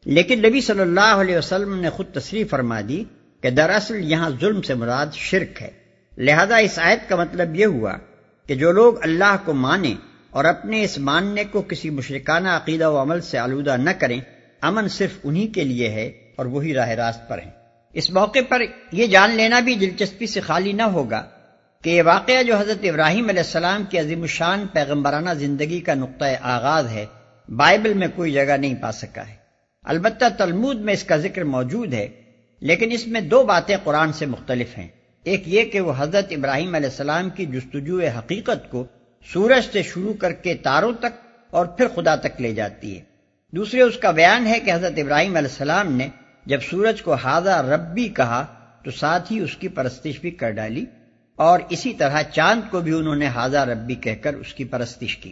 لیکن 0.06 0.40
نبی 0.40 0.62
صلی 0.62 0.80
اللہ 0.80 1.00
علیہ 1.00 1.38
وسلم 1.38 1.80
نے 1.80 1.90
خود 1.90 2.06
تصریح 2.14 2.44
فرما 2.50 2.82
دی 2.90 3.04
کہ 3.42 3.50
دراصل 3.50 4.12
یہاں 4.12 4.30
ظلم 4.42 4.62
سے 4.62 4.74
مراد 4.74 5.08
شرک 5.14 5.62
ہے۔ 5.62 5.81
لہذا 6.18 6.58
اس 6.58 6.80
آیت 6.80 7.10
کا 7.10 7.16
مطلب 7.16 7.56
یہ 7.56 7.66
ہوا 7.66 7.94
کہ 8.48 8.56
جو 8.56 8.72
لوگ 8.72 8.94
اللہ 9.02 9.36
کو 9.46 9.54
مانیں 9.54 9.96
اور 10.30 10.46
اپنے 10.46 10.84
اس 10.84 10.98
ماننے 10.98 11.44
کو 11.44 11.62
کسی 11.62 11.90
مشرکانہ 11.90 12.50
عقیدہ 12.50 12.90
و 12.90 13.02
عمل 13.02 13.22
سے 13.22 13.38
آلودہ 13.38 13.78
نہ 13.78 13.90
کریں، 13.90 14.22
امن 14.62 14.88
صرف 14.88 15.20
انہی 15.24 15.48
کے 15.48 15.64
لیے 15.64 15.90
ہے 15.90 16.12
اور 16.36 16.46
وہی 16.46 16.74
راہ 16.74 16.90
راست 16.90 17.30
پر 17.30 17.38
ہیں۔ 17.38 17.52
اس 17.94 18.10
موقع 18.10 18.40
پر 18.50 18.62
یہ 18.92 19.08
جان 19.08 19.32
لینا 19.32 19.60
بھی 19.60 19.76
دلچسپی 19.76 20.28
سے 20.28 20.40
خالی 20.40 20.72
نہ 20.72 20.82
ہوگا 20.82 21.30
کہ 21.84 21.90
یہ 21.90 22.04
واقعہ 22.06 22.44
جو 22.44 22.58
حضرت 22.58 22.78
ابراہیم 22.84 23.30
علیہ 23.30 23.40
السلام 23.40 23.84
کی 23.84 24.00
عظیم 24.00 24.22
الشان 24.22 24.68
پیغمبرانہ 24.74 25.30
زندگی 25.34 25.80
کا 25.80 25.94
نقطۂ 25.94 26.26
آغاز 26.42 26.88
ہے، 26.88 27.06
بائبل 27.50 27.94
میں 27.94 28.08
کوئی 28.16 28.32
جگہ 28.32 28.58
نہیں 28.58 28.76
پا 28.76 28.92
سکا 28.92 29.30
ہے۔ 29.30 29.36
البتہ 29.84 30.26
تلمود 30.38 30.80
میں 30.80 30.94
اس 30.94 31.04
کا 31.04 31.18
ذکر 31.18 31.44
موجود 31.44 31.94
ہے، 31.94 32.08
لیکن 32.60 32.92
اس 32.92 33.08
میں 33.08 33.22
دو 33.22 33.44
باتیں 33.44 33.78
قرآن 33.84 34.14
سے 34.14 34.26
مختلف 34.26 34.78
ہیں۔ 34.78 34.88
ایک 35.24 35.44
یہ 35.46 35.66
کہ 35.66 35.80
وہ 35.80 35.94
حضرت 35.98 36.28
ابراہیم 36.32 36.76
علیہ 36.76 36.90
السلام 36.90 37.30
کی 37.30 37.46
جستجو 37.46 38.00
حقیقت 38.18 38.72
کو 38.72 38.86
سورج 39.34 39.74
سے 39.74 39.84
شروع 39.84 40.14
کر 40.14 40.34
کے 40.34 40.56
تاروں 40.56 40.94
تک 41.00 41.22
اور 41.50 41.66
پھر 41.66 41.88
خدا 41.96 42.16
تک 42.16 42.42
لے 42.42 42.54
جاتی 42.54 42.98
ہے۔ 42.98 43.04
دوسرے 43.52 43.82
اس 43.82 43.98
کا 43.98 44.12
بیان 44.12 44.48
ہے 44.48 44.60
کہ 44.60 44.72
حضرت 44.74 44.94
ابراہیم 44.98 45.36
علیہ 45.36 45.50
السلام 45.50 45.94
نے 45.94 46.08
جب 46.46 46.60
سورج 46.70 47.02
کو 47.02 47.14
ہادہ 47.14 47.66
ربی 47.66 48.08
کہا 48.08 48.46
تو 48.84 48.92
ساتھ 48.92 49.32
ہی 49.32 49.40
اس 49.40 49.58
کی 49.58 49.68
پرستش 49.68 50.20
بھی 50.20 50.32
کر 50.32 50.52
ڈالی 50.52 50.86
اور 51.36 51.60
اسی 51.70 51.94
طرح 51.94 52.22
چاند 52.22 52.62
کو 52.72 52.80
بھی 52.80 52.94
انہوں 52.94 53.16
نے 53.16 53.28
ہادہ 53.28 53.60
ربی 53.60 53.96
کہہ 53.96 54.16
کر 54.22 54.34
اس 54.34 54.54
کی 54.54 54.64
پرستش 54.64 55.18
کی۔ 55.18 55.32